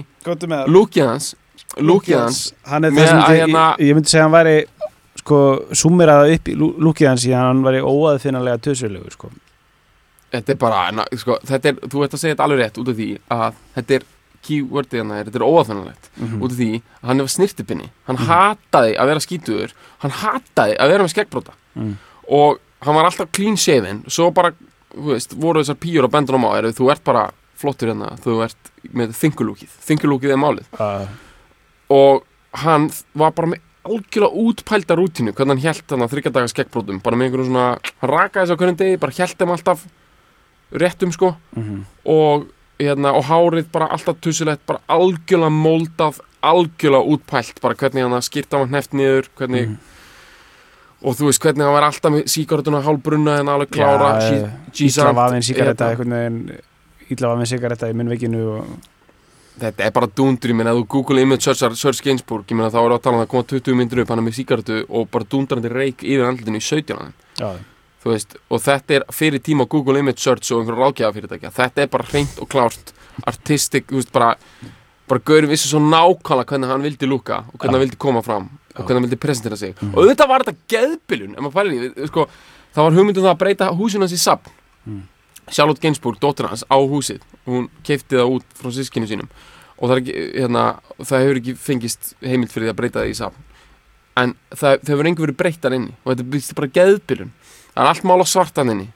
[0.67, 1.35] lúkið hans
[1.79, 4.67] lúkið hans Hann er það sem hérna- ég, ég myndi segja hann væri
[5.21, 5.39] sko,
[5.77, 9.31] súmeraða upp í lú- lúkið hans í að hann væri óaðfinnanlega tösulegur sko.
[10.33, 12.89] þetta er bara, na, sko, þetta er, þú ert að segja þetta alveg rétt út
[12.93, 14.05] af því að þetta er
[14.47, 16.39] keywordið hann er, þetta er óaþannalegt Mhm.
[16.43, 16.69] út af því
[17.03, 19.73] að hann var snirtipinni hann hataði að vera skítuður
[20.05, 21.97] hann hataði að vera með skeggbróta Mm.
[22.31, 24.03] og hann var alltaf clean shaven.
[24.09, 24.53] Svo bara,
[24.95, 28.43] þú veist, voru þessar pýjur á bendunum á, er, þú ert bara flottur hérna, þú
[28.43, 30.67] ert með þingulúkið þingulúkið er málið.
[30.81, 31.07] Uh,
[31.91, 32.23] og
[32.55, 37.17] hann var bara með algjörlega útpælda rútínu hvernig hann hjælt hann að þryggjadaga skeggbrótum bara
[37.17, 37.67] með einhverjum svona,
[38.03, 39.85] hann rakaði þessu á hvernig degi bara hjælt þeim alltaf
[40.73, 42.45] réttum sko mm og,
[42.81, 48.53] hérna, og hárið bara alltaf tussulegt bara algjörlega móldað algjörlega útpælt bara hvernig hann skýrt
[48.57, 49.77] á hann hneft niður hvernig, Mhm.
[51.05, 54.41] og þú veist hvernig hann var alltaf með síkartuna hálbrunna en alveg klára Já, sí-
[54.41, 55.91] Ítla G-Sand, vafinn sigaretta hérna.
[55.91, 56.59] einhvern veginn
[57.11, 58.67] Ítla vafinn sigaretta í munnvikinu og
[59.61, 62.81] þetta er bara dúndur, ég meina þú Google image searchar Serge Gainsbourg, ég meina þá
[62.83, 66.27] er á að koma 20 myndir upp, hann með síkartu og bara dúndrandi reik yfir
[66.29, 67.15] andlutinu í 17 af þeim.
[67.41, 67.51] Já,
[68.03, 71.83] þú veist, og þetta er fyrir tíma Google Image Search og einhverju ráðgjafa fyrirtækja þetta
[71.85, 72.93] er bara hreint og klárt
[73.29, 74.35] artistic, þú veist, bara
[75.11, 78.45] bara Gaurin vissi svo nákvæmlega hvernig hann vildi lúka og hvernig hann vildi koma fram
[78.77, 79.75] og hvernig hann vildi presentera sig.
[79.91, 82.29] Og auðvitað var þetta geðbilun ef maður við- sko,
[82.77, 85.03] það var hugmyndum það að breyta húsinu hans í sapn
[85.51, 87.25] Charlotte Gainsbourg, dóttir hans, á húsið.
[87.49, 89.31] Hún keipti það út frá sískinu sínum.
[89.81, 90.65] Og það, ekki, hérna,
[91.01, 93.47] það hefur ekki fengist heimild fyrir því að breyta það í sapn
[94.19, 95.93] en það, það hefur engur verið breyttar inni.
[96.05, 97.35] Og þetta er bara geðbilun.
[97.71, 98.89] Það er allt mála svartan inni.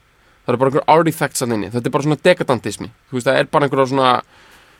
[0.44, 1.70] Það er bara einhver artifacts inni.
[1.72, 4.10] Þetta er bara svona dekadantismi þú veist það er bara einhverjar svona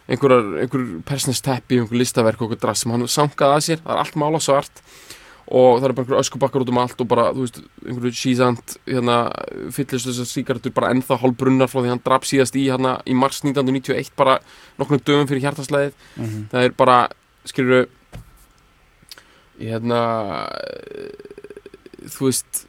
[0.04, 3.84] einhverjar, einhver persnesteppi, einhver listaverk og einhver drass sem hann sankaði að sér.
[3.84, 4.82] Það er allt mála svart
[5.46, 8.76] og það er bara einhverju öskubakkar út um allt og bara, þú veist, einhverju sísand
[8.88, 9.16] hérna,
[9.76, 13.42] fyllist þessar síkartur bara ennþá hálbrunnar frá því hann draf síðast í hérna í mars
[13.44, 14.38] 1991 bara
[14.80, 15.92] nokkrum dögum fyrir hjartaslæðið.
[16.16, 16.48] Mhm.
[16.52, 16.98] það er bara,
[17.44, 17.88] skilur
[19.60, 20.00] hérna
[22.08, 22.64] þú veist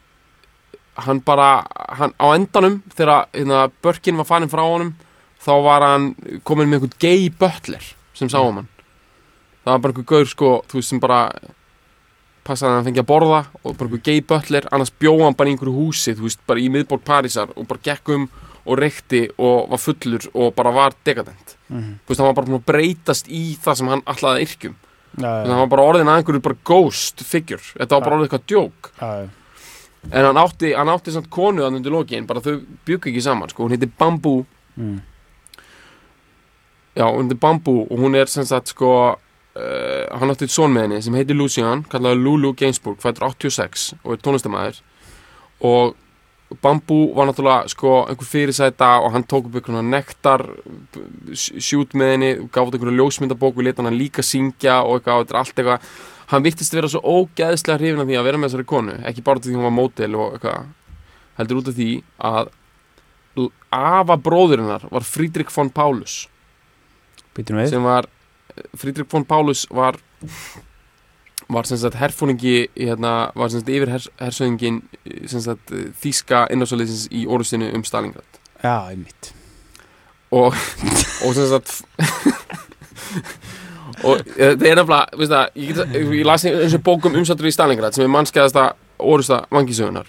[1.05, 1.65] hann bara,
[1.99, 4.93] hann, á endanum þegar hérna, Börkin var farin frá honum
[5.43, 7.83] þá var hann komin með einhvern gay butler
[8.15, 8.69] sem sá um hann.
[9.65, 11.19] Það var bara einhver gaur sko, þú veist sem bara
[12.45, 15.49] passaði að hann fengi að borða og bara einhver gay butler, annars bjóð hann bara
[15.49, 18.27] í einhverju húsi, þú veist, bara í miðborg Parísar og bara gekk um
[18.65, 21.55] og reykti og var fullur og bara var dekadent.
[21.69, 21.99] Mhm.
[22.05, 24.75] þú veist, hann var bara að breytast í það sem hann ætlaði að yrkjum.
[25.15, 27.61] Þannig að hann var bara orðin að einhverju bara ghost figure.
[27.77, 28.91] Þetta var bara orðið eitthvað djók
[30.11, 33.51] en hann átti, hann átti samt konu þannig undir lokin, bara þau byggu ekki saman
[33.51, 34.45] sko, hún heiti Bamboo.
[34.77, 35.01] Mm.
[36.95, 39.17] já, hún heiti Bamboo og hún er sem sagt sko
[39.55, 44.15] uh, hann átti són með henni sem heitir Lucian kallaði Lulu Gainsbourg, fættur 86 og
[44.15, 44.81] er tónlistamæður
[45.65, 45.95] og
[46.61, 50.43] Bamboo var náttúrulega sko einhver fyrirsæta og hann tók upp einhvern nektar
[51.33, 55.33] sjút með henni, gaf út einhverju ljósmyndabók og leta hann líka syngja og eitthvað, þetta
[55.33, 55.89] er allt eitthvað.
[56.29, 59.41] Hann virtist vera svo ógeðslega hrifin af því að vera með þessari konu, ekki bara
[59.41, 60.69] af því hún var mótel og eitthvað,
[61.39, 61.89] heldur út af því
[62.29, 62.53] að
[63.75, 66.29] afa bróðurinnar var Friedrich von við.
[67.67, 68.07] Sem var
[68.77, 69.97] Friedrich von Paulus var
[71.51, 74.79] var sem sagt herfóringi hérna, var sem sagt yfir hers, hersöðingin
[75.29, 75.69] sem sagt
[76.01, 78.39] þýska innásaliðsins í orustinu um Stalingrad.
[78.63, 79.33] Já, einmitt.
[80.33, 80.55] Og,
[81.25, 81.83] og sem sagt
[84.05, 85.77] og eh, það er nefnilega veist það, ég,
[86.19, 88.65] ég las eins og bókum umsáttur í Stalingrad sem er mannskæðasta
[89.05, 90.07] orusta vangisögunar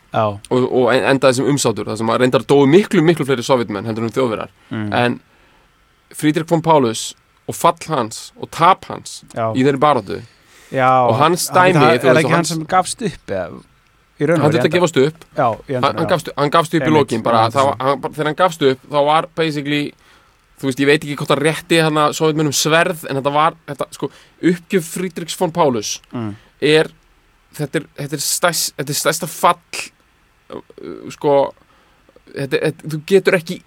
[0.51, 3.87] og, og en- endaði sem umsátur það sem að reyndar dói miklu miklu fleiri sovjetmenn
[3.89, 4.53] heldur en þjóðverjar.
[4.73, 4.89] Mm.
[5.05, 5.21] en
[6.17, 7.11] Friedrich von Paulus
[7.47, 10.23] og fall hans og tap hans já, í þeirri
[10.75, 13.61] já og hans dæmi, þú Er ekki hann hans- sem gafst upp eða,
[14.19, 15.25] hann þurfti að gefast upp.
[15.25, 18.63] Enda- Já, í hann, hann, gafst, hann gafst upp í hann, bara, þegar hann gafst
[18.63, 19.93] upp þá var basically
[20.57, 23.57] þú veist, ég veit ekki hvort það rétti hann að sovjetmennum sverð en þetta var,
[23.69, 24.09] þetta, sko,
[24.41, 26.33] uppgjöf Friedrichs von Paulus mm.
[26.65, 26.91] er
[27.57, 29.83] þetta er, þetta er, stæs, þetta er stærsta fall
[30.57, 31.35] uh, sko
[32.33, 33.59] þetta, þetta, þú getur ekki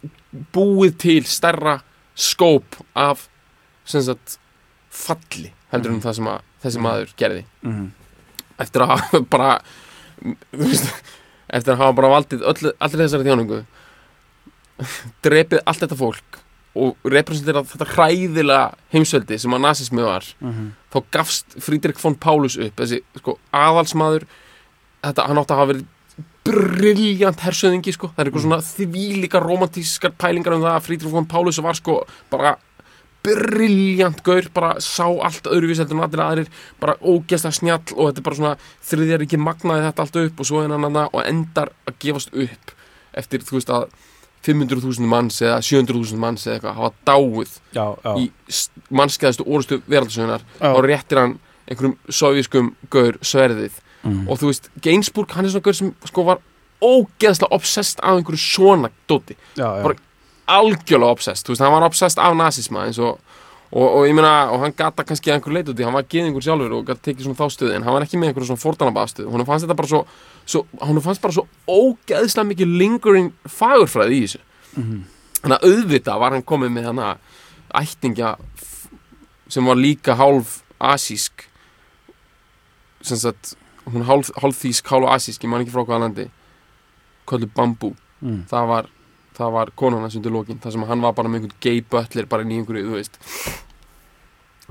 [0.55, 1.79] búið til stærra
[2.19, 3.27] skóp af
[3.89, 4.37] sem sagt
[4.93, 7.43] falli heldur en það sem að þessi maður gerði.
[7.65, 7.87] Mm.
[8.59, 9.51] eftir að hafa bara
[10.59, 10.89] veist,
[11.49, 13.59] eftir að hafa bara valdið öll, allir þessari þjóningu
[15.25, 16.39] drepið allt þetta fólk
[16.79, 20.67] og representera þetta hræðilega heimsveldi sem að nazismi var Mhm.
[20.93, 22.75] þá gafst Friedrich von Paulus upp.
[22.77, 24.25] Þessi sko, aðalsmaður
[25.03, 25.85] þetta, hann átti að hafa verið
[26.45, 31.25] briljant hersöðingi sko, það er eitthvað svona þvílíka romantískar pælingar um það að Friedrich von
[31.29, 32.55] Paulus var sko bara
[33.23, 38.21] briljant gaur, bara sá allt öðruvís heldur en allir aðrir, bara ógeðslega snjall og þetta
[38.21, 38.53] er bara svona
[38.89, 42.71] þriðjar ekki magnaði þetta allt upp og svo hann annað og endar að gefast upp
[43.19, 43.89] eftir þú veist að
[44.47, 48.13] 500.000 manns eða 700.000 manns eða eitthvað hafa dáið Já, já.
[48.23, 48.29] í
[48.95, 50.69] mannskæðastu orustu veraldsögunar Já.
[50.71, 51.33] og réttir hann
[51.69, 54.29] einhverjum sovískum gaur sverðið Mm.
[54.31, 56.37] og þú veist, Gainsbourg, hann er svona gaur sem sko var
[56.79, 59.83] ógeðslega obsessed af einhverju svona dóti, já, já.
[59.83, 59.99] bara-
[60.55, 63.19] algjörlega obsessed, þú veist, hann var obsessed af nazisma eins og,
[63.71, 66.07] og, og ég meina og hann gata kannski að einhverju leit út í, hann var
[66.09, 68.63] geðingur sjálfur og gata tekið svona þá stöðu, en hann var ekki með einhverju svona
[68.65, 70.01] fórtanabastöðu, hún fannst þetta bara svo,
[70.49, 74.41] svo hún fannst bara svo ógeðslega mikið lingering fagurfræði í þessu
[74.77, 74.97] Mhm.
[75.41, 77.17] þannig að auðvitað var hann komið með hann að
[77.79, 78.35] ættingja
[79.49, 81.45] sem var líka hálf asísk
[83.01, 83.55] sem sagt
[83.89, 86.27] hún hálf, hálf þýsk, hálf asísk ég man ekki frá hvaða landi
[87.29, 88.41] köllu bambú Mm.
[88.51, 88.87] það var,
[89.39, 92.25] það var konan hans undir lokin það sem hann var bara með einhvern gay butler
[92.29, 93.19] bara í einhverju, þú veist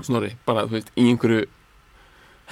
[0.05, 1.45] snorri, bara, þú veist, í einhverju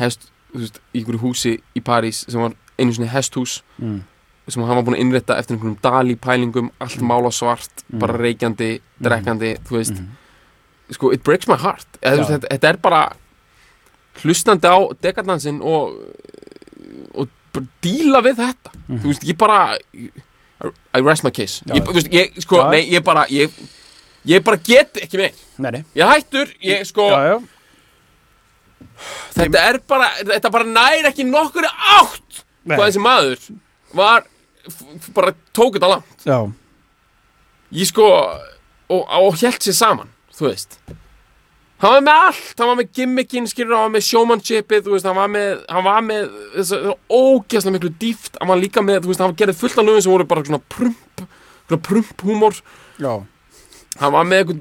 [0.01, 4.01] hest, þú veist, í einhverju húsi í París sem var einu sinni hesthús Mm.
[4.49, 7.99] sem hann var búin að innrétta eftir einhverjum dali pælingum, allt mála svart Mm.
[7.99, 10.09] bara reykjandi, drekkandi þú veist, Mhm.
[10.91, 13.13] sko, it breaks my heart þú veist, þetta, þetta er bara
[14.23, 15.93] hlustandi á dekadansin og
[17.15, 17.27] og
[17.81, 18.99] díla við þetta Mhm.
[19.01, 19.77] þú veist, ég bara
[20.97, 21.75] I rest my case Já.
[21.77, 22.69] ég, veist, ég, sko, Já.
[22.73, 23.53] nei, ég bara ég,
[24.25, 25.83] ég bara get ekki meir Nei, nei.
[25.97, 27.37] ég hættur, ég, sko Já, já.
[29.37, 33.47] þetta er bara, þetta bara nær ekki nokkur átt hvað þessi maður
[33.97, 34.25] var
[35.15, 36.39] bara tók þetta langt Já.
[37.71, 40.79] ég sko og, og held sér saman, þú veist
[41.81, 42.53] hann var með allt.
[42.57, 46.03] Hann var með gimmickin, skilur, hann var með showmanshipið veist, hann var með, hann var
[46.05, 48.37] með þess að ógeðslega miklu dýft.
[48.41, 50.63] Hann var líka með, þú veist, hann gerði fullt af lögum sem voru bara svona
[50.75, 51.25] prump,
[51.67, 52.61] svona prump húmor.
[52.97, 53.13] Já.
[53.97, 54.51] hann var með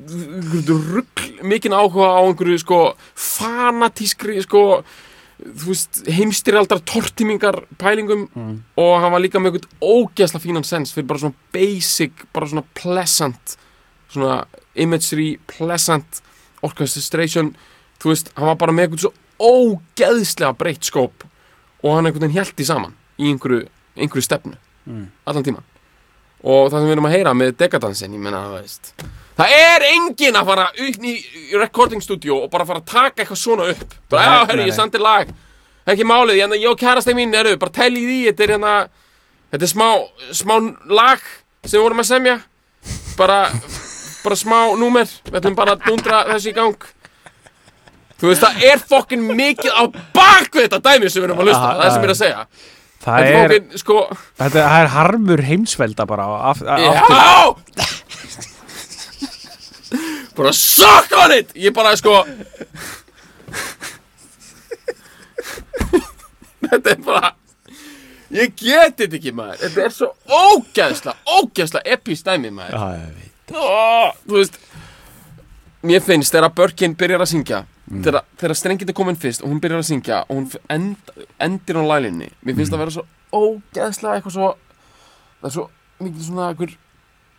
[1.45, 2.79] mikinn áhuga á einhverju sko
[3.21, 4.63] fanatískri sko
[6.17, 8.29] heimstyrjaldar tortímingar pælingum.
[8.33, 8.63] Mm.
[8.81, 12.65] og hann var líka með einhvern ógeðslega fínan sens fyrir bara svona basic, bara svona
[12.77, 13.57] pleasant
[14.09, 16.23] svona imagery, pleasant
[16.67, 17.55] orchestration,
[18.03, 21.25] þú veist hann var bara með einhvern svo ógeðslega breytt skóp
[21.83, 24.57] og hann einhvern veginn held í saman í einhverju, einhverju stefnu
[24.87, 25.09] Mm.
[25.27, 25.65] allan tíman
[26.47, 28.93] og það sem við erum að heyra með degadansin ég menna það veist
[29.41, 31.15] það er enginn að fara upp í
[31.59, 33.97] recording studio og bara fara að taka eitthvað svona upp.
[34.13, 35.33] Nei, já, herri, nei, ég sandi lag.
[35.91, 38.77] Ekki málið, hérna, ég og kærasteg mín eru bara tell í þetta er hérna
[39.51, 39.89] þetta er smá,
[40.39, 40.55] smá
[40.87, 41.27] lag
[41.67, 42.37] sem við vorum að semja.
[43.19, 43.41] Bara,
[44.27, 45.07] bara smá númer.
[45.31, 46.87] Við ætlum bara að dundra þessu í gang.
[48.17, 49.83] Þú veist, það er fokkin mikið á
[50.17, 52.01] bakvið þetta dæmi sem við erum að hlusta, Aha, það er sem já.
[52.01, 52.41] ég er að segja.
[53.07, 53.97] Það er, fokkin, sko
[54.41, 57.55] þetta er harmur heimsvelda bara á- Já!
[60.37, 61.53] Bara suck on it!
[61.55, 62.17] Ég bara sko
[66.67, 67.31] Þetta er bara
[68.35, 69.61] Ég get þetta ekki maður.
[69.63, 72.75] Þetta er svo ógeðsla Ógeðsla epist dæmi maður.
[72.75, 73.26] Já, ég veit.
[74.27, 74.59] Þú veist
[75.87, 79.61] Mér finnst þegar Birkin byrjar að syngja Þegar, þegar strengið er komin fyrst og hún
[79.63, 81.13] byrjar að syngja og hún end,
[81.47, 83.05] endir á lælinni Mér finnst það að vera svo
[83.37, 84.49] ógeðslega eitthvað svo
[85.37, 85.67] Það er svo
[86.03, 86.75] mikið svona einhver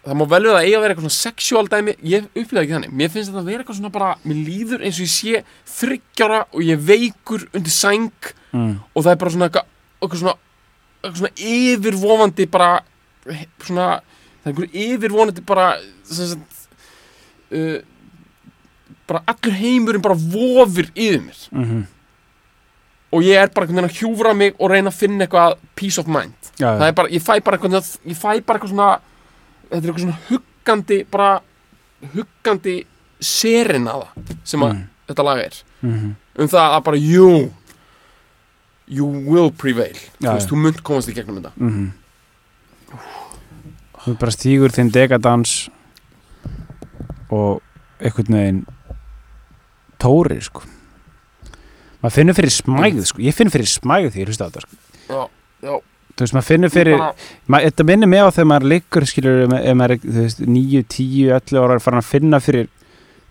[0.07, 2.76] Það má vel við að eiga að vera eitthvað svona sexual dæmi Ég upplega ekki
[2.78, 2.93] þannig.
[2.95, 5.41] Mér finnst þetta að vera eitthvað svona bara Mér líður eins og ég sé
[5.82, 8.78] þryggjára og ég veikur undir sæng Mm.
[8.95, 9.65] og það er bara svona eitthvað,
[10.01, 10.34] eitthvað svona,
[11.03, 12.70] eitthvað svona yfirvofandi bara
[13.68, 13.88] svona,
[14.48, 15.68] það er einhver yfirvonandi bara
[16.04, 16.68] sagt,
[17.52, 17.78] uh,
[19.08, 21.84] bara allur heimurinn bara vofir yfir mér Mhm.
[23.12, 25.98] og ég er bara einhvern veginn að hjúfra mig og reyna að finna eitthvað peace
[26.00, 29.00] of mind Já, það er bara, ég fæ bara eitthvað ég fæ bara eitthvað svona
[29.70, 31.41] þetta er eitthvað svona huggandi bara
[32.16, 32.86] huggandi
[33.20, 34.08] serenaða
[34.43, 34.84] sem að Mm.
[35.08, 36.16] þetta lag er Mhm.
[36.39, 37.52] um það að bara, jú
[38.89, 41.91] you will prevail Já, þú veist, þú munt komast í gegnum þetta Mhm.
[44.08, 45.53] Þú bara stígur þinn degadans
[47.28, 47.60] og
[47.99, 48.62] einhvern veginn
[49.99, 50.64] tóri, sko.
[51.99, 53.20] Maður finnur fyrir smæð, sko.
[53.26, 54.80] Ég finn fyrir smæð því ég hlusta á þetta, sko.
[55.12, 55.22] já,
[55.68, 55.74] já,
[56.18, 57.03] Þú veist, maður finnur fyrir,
[57.51, 61.28] þetta minnir mig á þegar maður liggur skilur ef maður er þú veist, 9, 10,
[61.36, 62.72] 11 ára farin að finna fyrir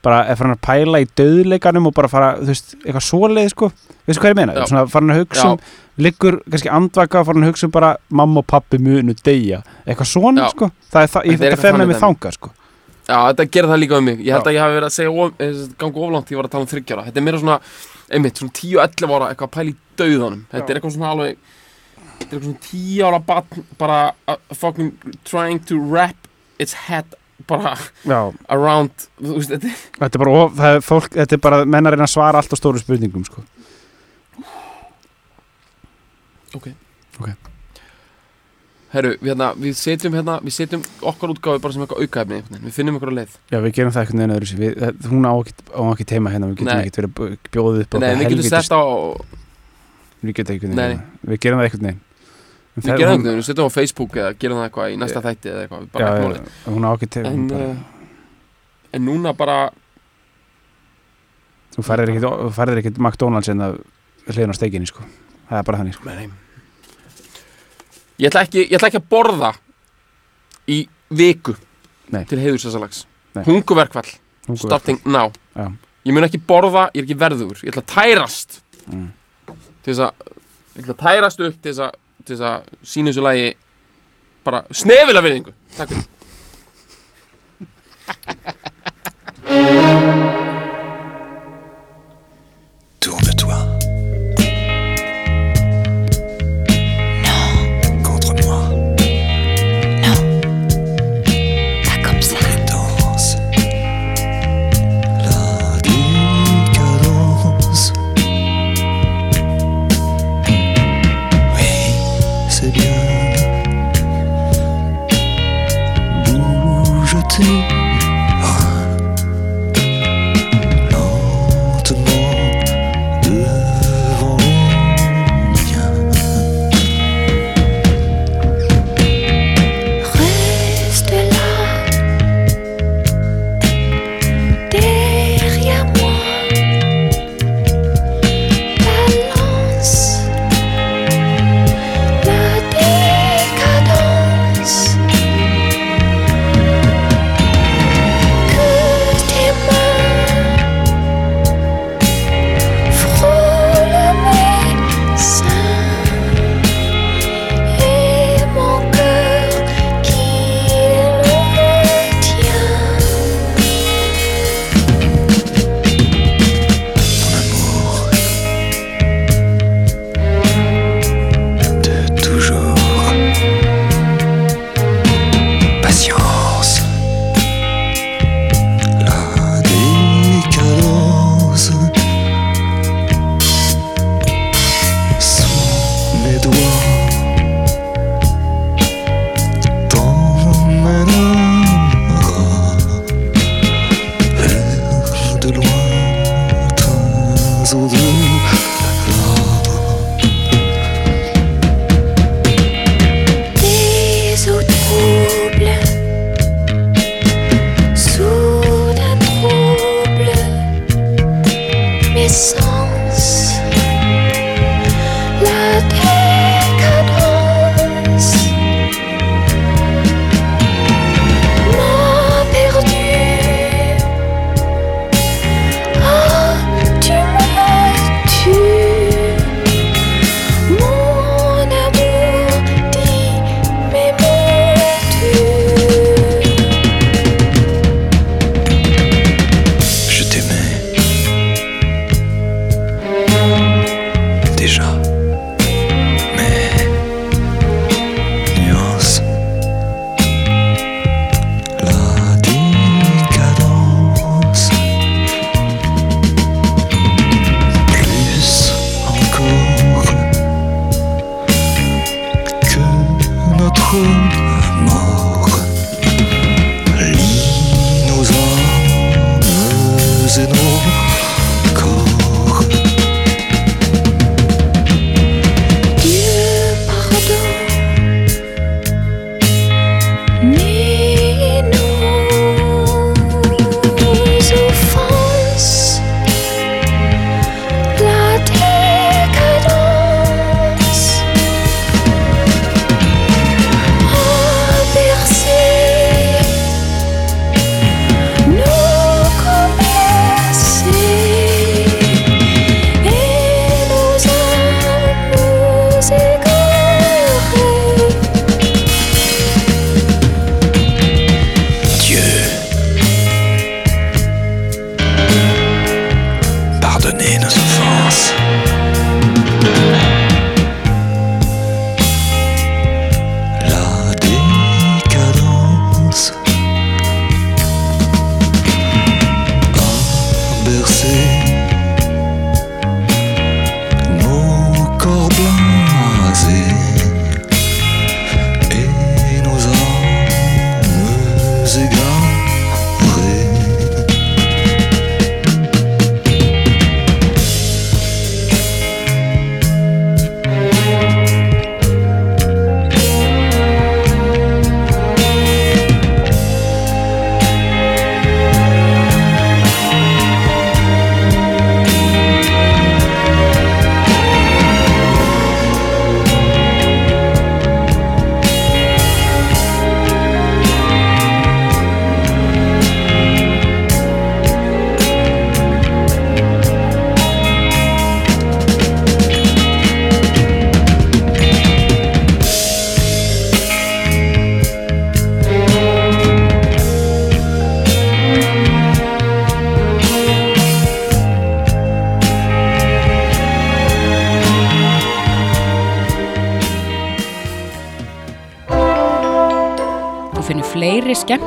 [0.07, 3.71] bara er farin að pæla í döðleikanum og bara fara, þú veist, eitthvað svoleið sko,
[4.07, 5.65] veistu hvað ég meina, svona farin að hugsa um
[5.97, 7.91] liggur kannski andvaka farin að hugsa um bara
[8.21, 9.63] mamma og pappi munu deyja.
[9.87, 10.53] Eitthvað svona Já.
[10.53, 10.71] sko.
[10.93, 12.53] Það er það, ég Þetta er fer með mig þanga sko.
[13.07, 14.23] Já, þetta gerir það líka um mig.
[14.27, 14.51] Ég held Já.
[14.51, 16.71] að ég hafi verið að segja of, eh, ganga oflangt Ég var að tala um
[16.73, 17.59] þryggjára Þetta er meira svona,
[18.11, 20.43] einmitt, svona 10-11 ára Eitthvað að pæla í dauðanum.
[20.51, 21.37] Þetta er eitthvað svona alveg
[22.17, 24.93] Þetta er eitthvað svona 10 ára barn Bara uh, fucking
[25.25, 26.29] trying to wrap
[26.59, 27.15] its head
[27.47, 27.74] Bara
[28.09, 31.91] já, around veist, þetta þetta er bara, of, það er fólk, þetta er bara menn
[31.93, 33.45] að svara allt á stóru spurningum sko.
[38.97, 42.39] Herru, við, hérna, við setjum hérna Við setjum okkar útgáfi bara sem eitthvað aukaefni.
[42.62, 43.32] Við finnum okkur að leið.
[43.53, 45.32] Já, við gerum það eitthvað neina öðru við, það- hún á
[45.93, 48.72] ekki, teima hérna, við getum ekkert verið að bjóðið upp Nei, eitthvað við getum sett
[48.72, 48.82] á
[50.22, 52.01] við getum ekki Nei, neina, við gerum það eitthvað neina
[52.77, 55.20] Við gerum það einhvern veginn, við setjum á Facebook eða gerum það eitthvað í næsta
[55.24, 56.49] þætti eða eitthvað, já, bara ekki já, málið.
[56.74, 57.77] hún á ekki teima En, uh,
[58.93, 59.57] en núna bara,
[61.77, 63.79] þú færðir ekkert, þú færðir ekkert McDonalds en að
[64.29, 65.05] hliðin á steikinni sko
[65.49, 66.43] það er bara þannig sko nei, nei.
[68.16, 69.51] Ég ætla ekki, ég ætla ekki að borða
[70.72, 70.79] í
[71.16, 71.53] viku
[72.14, 72.22] Nei.
[72.31, 73.01] til heiðurs þessa lags.
[73.37, 73.43] Nei.
[73.45, 74.09] Hunguverkvall,
[74.47, 75.33] Hungur- starting now.
[75.57, 75.66] Já.
[76.07, 79.09] Ég mun ekki borða, ég er ekki verður, ég ætla að tærast Mm.
[79.83, 80.12] til þess að,
[80.77, 81.95] ég ætla að tærast upp til þess að,
[82.27, 83.49] til þess að sína þessu lagi
[84.47, 85.55] bara snefila virðingu.
[85.77, 86.12] Takk fyrir.